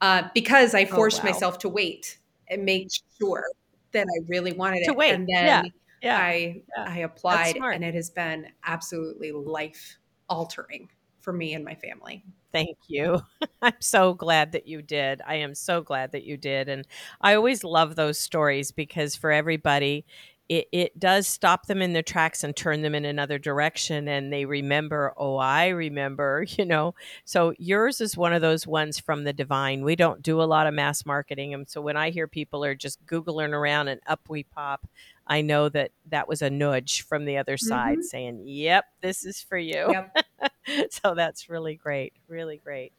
uh, 0.00 0.28
because 0.34 0.74
I 0.74 0.82
oh, 0.82 0.94
forced 0.94 1.20
oh, 1.20 1.24
wow. 1.24 1.32
myself 1.32 1.58
to 1.60 1.68
wait 1.68 2.18
and 2.48 2.64
make 2.64 2.88
sure 3.18 3.44
that 3.92 4.06
I 4.06 4.24
really 4.28 4.52
wanted 4.52 4.84
to 4.84 4.90
it. 4.90 4.96
Wait. 4.96 5.12
And 5.12 5.26
then 5.26 5.44
yeah 5.44 5.62
yeah. 6.04 6.18
I 6.18 6.62
yeah. 6.76 6.84
I 6.86 6.98
applied 6.98 7.56
and 7.56 7.84
it 7.84 7.94
has 7.94 8.10
been 8.10 8.46
absolutely 8.64 9.32
life 9.32 9.98
altering 10.28 10.88
for 11.20 11.32
me 11.32 11.54
and 11.54 11.64
my 11.64 11.74
family. 11.74 12.22
Thank 12.52 12.76
you. 12.86 13.20
I'm 13.62 13.80
so 13.80 14.14
glad 14.14 14.52
that 14.52 14.68
you 14.68 14.82
did. 14.82 15.20
I 15.26 15.36
am 15.36 15.54
so 15.54 15.80
glad 15.80 16.12
that 16.12 16.22
you 16.22 16.36
did. 16.36 16.68
And 16.68 16.86
I 17.20 17.34
always 17.34 17.64
love 17.64 17.96
those 17.96 18.18
stories 18.18 18.70
because 18.70 19.16
for 19.16 19.32
everybody, 19.32 20.04
it, 20.48 20.68
it 20.72 20.98
does 20.98 21.26
stop 21.26 21.66
them 21.66 21.80
in 21.80 21.94
their 21.94 22.02
tracks 22.02 22.44
and 22.44 22.54
turn 22.54 22.82
them 22.82 22.94
in 22.94 23.04
another 23.04 23.38
direction 23.38 24.08
and 24.08 24.32
they 24.32 24.44
remember 24.44 25.14
oh 25.16 25.36
i 25.36 25.68
remember 25.68 26.44
you 26.58 26.64
know 26.64 26.94
so 27.24 27.54
yours 27.58 28.00
is 28.00 28.16
one 28.16 28.32
of 28.32 28.42
those 28.42 28.66
ones 28.66 28.98
from 28.98 29.24
the 29.24 29.32
divine 29.32 29.84
we 29.84 29.96
don't 29.96 30.22
do 30.22 30.42
a 30.42 30.44
lot 30.44 30.66
of 30.66 30.74
mass 30.74 31.06
marketing 31.06 31.54
and 31.54 31.68
so 31.68 31.80
when 31.80 31.96
i 31.96 32.10
hear 32.10 32.28
people 32.28 32.64
are 32.64 32.74
just 32.74 33.04
googling 33.06 33.52
around 33.52 33.88
and 33.88 34.00
up 34.06 34.20
we 34.28 34.42
pop 34.42 34.86
i 35.26 35.40
know 35.40 35.68
that 35.68 35.90
that 36.10 36.28
was 36.28 36.42
a 36.42 36.50
nudge 36.50 37.02
from 37.02 37.24
the 37.24 37.38
other 37.38 37.56
side 37.56 37.98
mm-hmm. 37.98 38.02
saying 38.02 38.42
yep 38.44 38.84
this 39.00 39.24
is 39.24 39.40
for 39.40 39.56
you 39.56 39.86
yep. 39.90 40.14
so 40.90 41.14
that's 41.14 41.48
really 41.48 41.74
great 41.74 42.12
really 42.28 42.58
great 42.58 42.92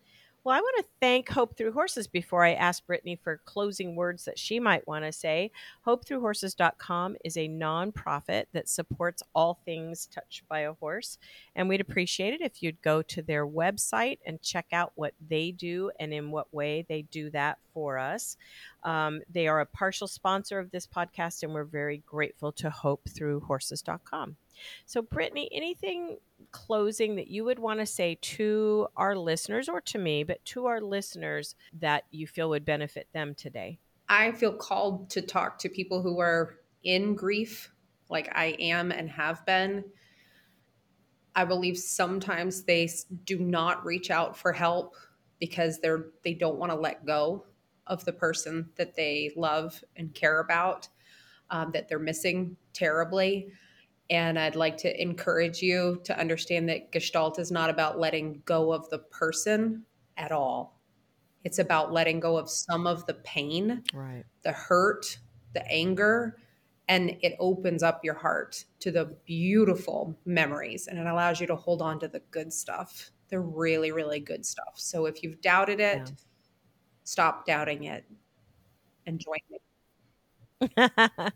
well, 0.45 0.55
I 0.55 0.62
want 0.62 0.77
to 0.77 0.91
thank 1.01 1.27
Hope 1.27 1.58
Through 1.58 1.71
Horses 1.71 2.05
before 2.05 2.45
I 2.45 2.53
ask 2.53 2.86
Brittany 2.86 3.15
for 3.15 3.41
closing 3.45 3.95
words 3.95 4.25
that 4.25 4.38
she 4.38 4.60
might 4.60 4.88
want 4.88 5.03
to 5.03 5.12
say. 5.12 5.49
HopeThroughHorses.com 5.88 7.15
is 7.25 7.36
a 7.36 7.49
nonprofit 7.49 8.45
that 8.53 8.69
supports 8.69 9.23
all 9.34 9.60
things 9.65 10.05
touched 10.05 10.47
by 10.47 10.60
a 10.60 10.73
horse. 10.73 11.17
And 11.55 11.67
we'd 11.67 11.81
appreciate 11.81 12.36
it 12.36 12.41
if 12.41 12.62
you'd 12.62 12.79
go 12.84 13.01
to 13.01 13.23
their 13.23 13.47
website 13.47 14.19
and 14.23 14.39
check 14.39 14.67
out 14.71 14.91
what 14.93 15.15
they 15.27 15.49
do 15.49 15.89
and 15.99 16.13
in 16.13 16.29
what 16.29 16.53
way 16.53 16.86
they 16.88 17.01
do 17.01 17.31
that 17.31 17.58
for 17.73 17.97
us. 17.97 18.38
Um, 18.84 19.21
they 19.27 19.47
are 19.47 19.62
a 19.62 19.65
partial 19.65 20.08
sponsor 20.08 20.60
of 20.60 20.69
this 20.69 20.86
podcast, 20.86 21.41
and 21.41 21.55
we're 21.55 21.63
very 21.63 22.03
grateful 22.05 22.51
to 22.51 22.69
HopeThroughHorses.com. 22.69 24.38
So, 24.86 25.02
Brittany, 25.02 25.50
anything 25.52 26.18
closing 26.52 27.15
that 27.15 27.28
you 27.28 27.44
would 27.44 27.60
want 27.60 27.80
to 27.80 27.86
say 27.86 28.18
to 28.22 28.88
our 28.96 29.15
listeners 29.15 29.70
or 29.70 29.82
to 29.82 29.98
me, 29.98 30.24
but 30.24 30.44
to 30.46 30.65
our 30.65 30.82
listeners 30.82 31.56
that 31.80 32.04
you 32.12 32.28
feel 32.28 32.50
would 32.50 32.65
benefit 32.65 33.08
them 33.13 33.36
today? 33.36 33.80
I 34.08 34.32
feel 34.32 34.54
called 34.54 35.10
to 35.12 35.22
talk 35.22 35.58
to 35.60 35.70
people 35.70 36.02
who 36.02 36.20
are 36.20 36.58
in 36.84 37.15
grief, 37.15 37.72
like 38.10 38.30
I 38.36 38.56
am 38.60 38.91
and 38.91 39.10
have 39.10 39.46
been. 39.46 39.84
I 41.36 41.44
believe 41.44 41.78
sometimes 41.78 42.63
they 42.63 42.89
do 43.26 43.39
not 43.39 43.86
reach 43.86 44.10
out 44.10 44.38
for 44.38 44.54
help 44.54 44.96
because 45.39 45.80
they're 45.80 46.08
they 46.24 46.34
don't 46.34 46.58
want 46.58 46.72
to 46.72 46.78
let 46.78 47.06
go 47.06 47.46
of 47.88 48.06
the 48.06 48.13
person 48.13 48.70
that 48.78 48.96
they 48.96 49.32
love 49.36 49.84
and 49.96 50.13
care 50.13 50.39
about 50.39 50.88
um, 51.50 51.72
that 51.72 51.88
they're 51.88 52.00
missing 52.00 52.56
terribly 52.74 53.50
and 54.10 54.38
I'd 54.38 54.56
like 54.56 54.78
to 54.78 55.02
encourage 55.02 55.62
you 55.62 56.00
to 56.04 56.18
understand 56.20 56.70
that 56.70 56.91
Gestalt 56.91 57.39
is 57.39 57.52
not 57.52 57.70
about 57.70 58.00
letting 58.00 58.41
go 58.46 58.72
of 58.72 58.89
the 58.89 59.00
person 59.00 59.84
at 60.18 60.32
all. 60.32 60.80
It's 61.44 61.60
about 61.60 61.91
letting 61.91 62.20
go 62.20 62.38
of 62.38 62.50
some 62.50 62.88
of 62.88 63.06
the 63.06 63.15
pain, 63.15 63.84
right. 63.94 64.24
the 64.44 64.52
hurt, 64.52 65.18
the 65.54 65.65
anger, 65.68 66.38
and 66.88 67.18
it 67.22 67.36
opens 67.39 67.82
up 67.84 68.04
your 68.04 68.13
heart 68.13 68.63
to 68.80 68.91
the 68.91 69.15
beautiful 69.26 70.18
memories 70.26 70.88
and 70.88 71.00
it 71.00 71.08
allows 71.08 71.41
you 71.41 71.48
to 71.48 71.56
hold 71.56 71.82
on 71.82 72.00
to 72.00 72.08
the 72.08 72.22
good 72.32 72.54
stuff, 72.54 73.12
the 73.30 73.39
really, 73.39 73.91
really 73.91 74.20
good 74.20 74.46
stuff. 74.46 74.74
So 74.76 75.06
if 75.06 75.24
you've 75.24 75.41
doubted 75.41 75.80
it, 75.80 75.98
yeah. 75.98 76.15
stop 77.04 77.46
doubting 77.46 77.86
it 77.86 78.06
and 79.08 79.20
join 79.20 79.39
me. 79.50 79.60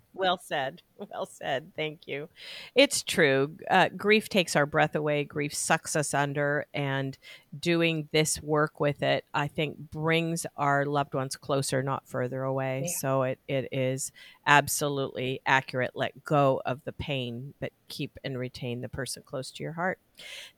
well 0.13 0.39
said. 0.43 0.81
Well 1.11 1.25
said. 1.25 1.71
Thank 1.75 2.07
you. 2.07 2.29
It's 2.75 3.03
true. 3.03 3.55
Uh, 3.69 3.89
grief 3.95 4.29
takes 4.29 4.55
our 4.55 4.65
breath 4.65 4.95
away. 4.95 5.23
Grief 5.23 5.53
sucks 5.53 5.95
us 5.95 6.13
under, 6.13 6.65
and 6.73 7.17
doing 7.57 8.09
this 8.11 8.41
work 8.41 8.79
with 8.79 9.01
it, 9.01 9.25
I 9.33 9.47
think, 9.47 9.77
brings 9.77 10.45
our 10.55 10.85
loved 10.85 11.13
ones 11.13 11.35
closer, 11.35 11.81
not 11.81 12.07
further 12.07 12.43
away. 12.43 12.83
Yeah. 12.85 12.91
So 12.99 13.23
it, 13.23 13.39
it 13.47 13.69
is 13.71 14.11
absolutely 14.45 15.41
accurate. 15.45 15.91
Let 15.95 16.23
go 16.23 16.61
of 16.65 16.83
the 16.83 16.93
pain, 16.93 17.53
but 17.59 17.71
keep 17.87 18.17
and 18.23 18.37
retain 18.37 18.81
the 18.81 18.89
person 18.89 19.23
close 19.25 19.51
to 19.51 19.63
your 19.63 19.73
heart. 19.73 19.99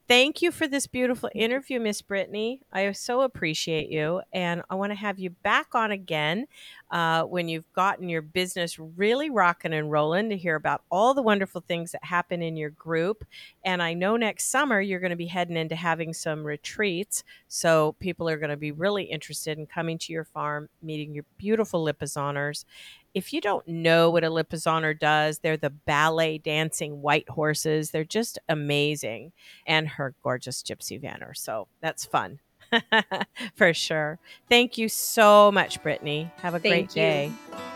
Thank 0.08 0.42
you 0.42 0.52
for 0.52 0.68
this 0.68 0.88
beautiful 0.88 1.30
interview, 1.34 1.80
Miss 1.80 2.02
Brittany. 2.02 2.62
I 2.72 2.92
so 2.92 3.22
appreciate 3.22 3.90
you, 3.90 4.22
and 4.34 4.62
I 4.70 4.76
want 4.76 4.92
to 4.92 4.98
have 4.98 5.20
you 5.20 5.30
back 5.30 5.74
on 5.74 5.92
again 5.92 6.48
uh, 6.90 7.24
when 7.24 7.48
you've 7.48 7.72
gotten 7.74 8.10
your 8.10 8.22
business 8.22 8.78
really 8.78 9.30
rocking 9.30 9.74
and 9.74 9.90
rolling 9.90 10.31
to 10.32 10.38
hear 10.38 10.56
about 10.56 10.84
all 10.90 11.14
the 11.14 11.22
wonderful 11.22 11.62
things 11.62 11.92
that 11.92 12.04
happen 12.04 12.42
in 12.42 12.58
your 12.58 12.72
group. 12.72 13.24
And 13.64 13.82
I 13.82 13.94
know 13.94 14.18
next 14.18 14.50
summer 14.50 14.82
you're 14.82 15.00
going 15.00 15.12
to 15.12 15.16
be 15.16 15.28
heading 15.28 15.58
into 15.58 15.76
having 15.76 16.14
some 16.14 16.44
retreats, 16.44 17.24
so 17.48 17.96
people 18.00 18.28
are 18.28 18.38
going 18.38 18.50
to 18.50 18.58
be 18.58 18.72
really 18.72 19.04
interested 19.04 19.58
in 19.58 19.66
coming 19.66 19.98
to 20.00 20.14
your 20.14 20.26
farm, 20.26 20.70
meeting 20.82 21.14
your 21.14 21.26
beautiful 21.38 21.86
Lipizzaners, 21.86 22.66
if 23.14 23.34
you 23.34 23.42
don't 23.42 23.68
know 23.68 24.10
what 24.10 24.24
a 24.24 24.30
Lipizzaner 24.30 24.98
does, 24.98 25.40
they're 25.40 25.58
the 25.58 25.70
ballet 25.70 26.38
dancing 26.38 27.02
white 27.02 27.28
horses. 27.30 27.92
They're 27.92 28.04
just 28.04 28.40
amazing. 28.48 29.34
And 29.68 29.88
her 29.88 30.16
gorgeous 30.24 30.64
Gypsy 30.64 31.02
Vanner. 31.02 31.36
So 31.36 31.68
that's 31.82 32.06
fun. 32.06 32.40
For 33.56 33.74
sure. 33.74 34.20
Thank 34.50 34.78
you 34.78 34.90
so 34.90 35.52
much, 35.52 35.82
Brittany. 35.82 36.32
Have 36.42 36.54
a 36.54 36.60
Thank 36.60 36.94
great 36.94 36.96
you. 36.96 37.02
day. 37.02 37.32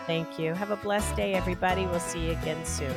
Thank 0.08 0.39
you. 0.39 0.53
Have 0.53 0.71
a 0.71 0.77
blessed 0.77 1.15
day, 1.15 1.34
everybody. 1.34 1.86
We'll 1.86 1.99
see 1.99 2.27
you 2.27 2.31
again 2.31 2.63
soon. 2.65 2.95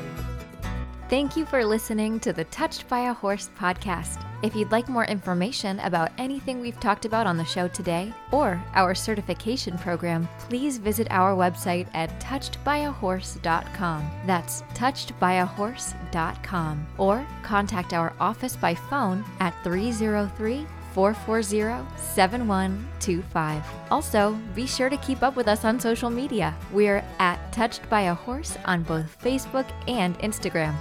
Thank 1.09 1.37
you 1.39 1.47
for 1.47 1.65
listening 1.65 2.21
to 2.21 2.35
the 2.35 2.45
Touched 2.45 2.87
by 2.87 3.09
a 3.09 3.15
Horse 3.15 3.49
podcast. 3.59 4.23
If 4.43 4.55
you'd 4.55 4.71
like 4.71 4.91
more 4.91 5.07
information 5.07 5.81
about 5.81 6.13
anything 6.19 6.61
we've 6.61 6.79
talked 6.79 7.07
about 7.07 7.27
on 7.27 7.39
the 7.39 7.47
show 7.47 7.67
today 7.67 8.13
or 8.31 8.63
our 8.75 8.95
certification 8.95 9.79
program, 9.79 10.29
please 10.39 10.77
visit 10.77 11.07
our 11.11 11.35
website 11.35 11.89
at 11.95 12.21
touchedbyahorse.com. 12.21 14.11
That's 14.27 14.61
touchedbyahorse.com. 14.75 16.87
Or 16.99 17.27
contact 17.43 17.95
our 17.95 18.13
office 18.21 18.55
by 18.55 18.75
phone 18.75 19.25
at 19.41 19.55
303 19.65 20.67
440 20.99 21.87
7125. 21.97 23.63
Also, 23.93 24.37
be 24.53 24.67
sure 24.67 24.89
to 24.89 24.97
keep 24.97 25.23
up 25.23 25.37
with 25.37 25.47
us 25.47 25.65
on 25.65 25.79
social 25.79 26.11
media. 26.11 26.57
We're 26.73 27.05
at 27.21 27.53
Touched 27.53 27.89
by 27.89 28.01
a 28.03 28.15
Horse 28.15 28.59
on 28.65 28.83
both 28.83 29.17
Facebook 29.23 29.67
and 29.87 30.19
Instagram. 30.19 30.75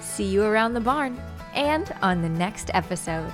See 0.00 0.26
you 0.26 0.44
around 0.44 0.74
the 0.74 0.80
barn 0.80 1.20
and 1.54 1.92
on 2.02 2.22
the 2.22 2.28
next 2.28 2.70
episode. 2.72 3.32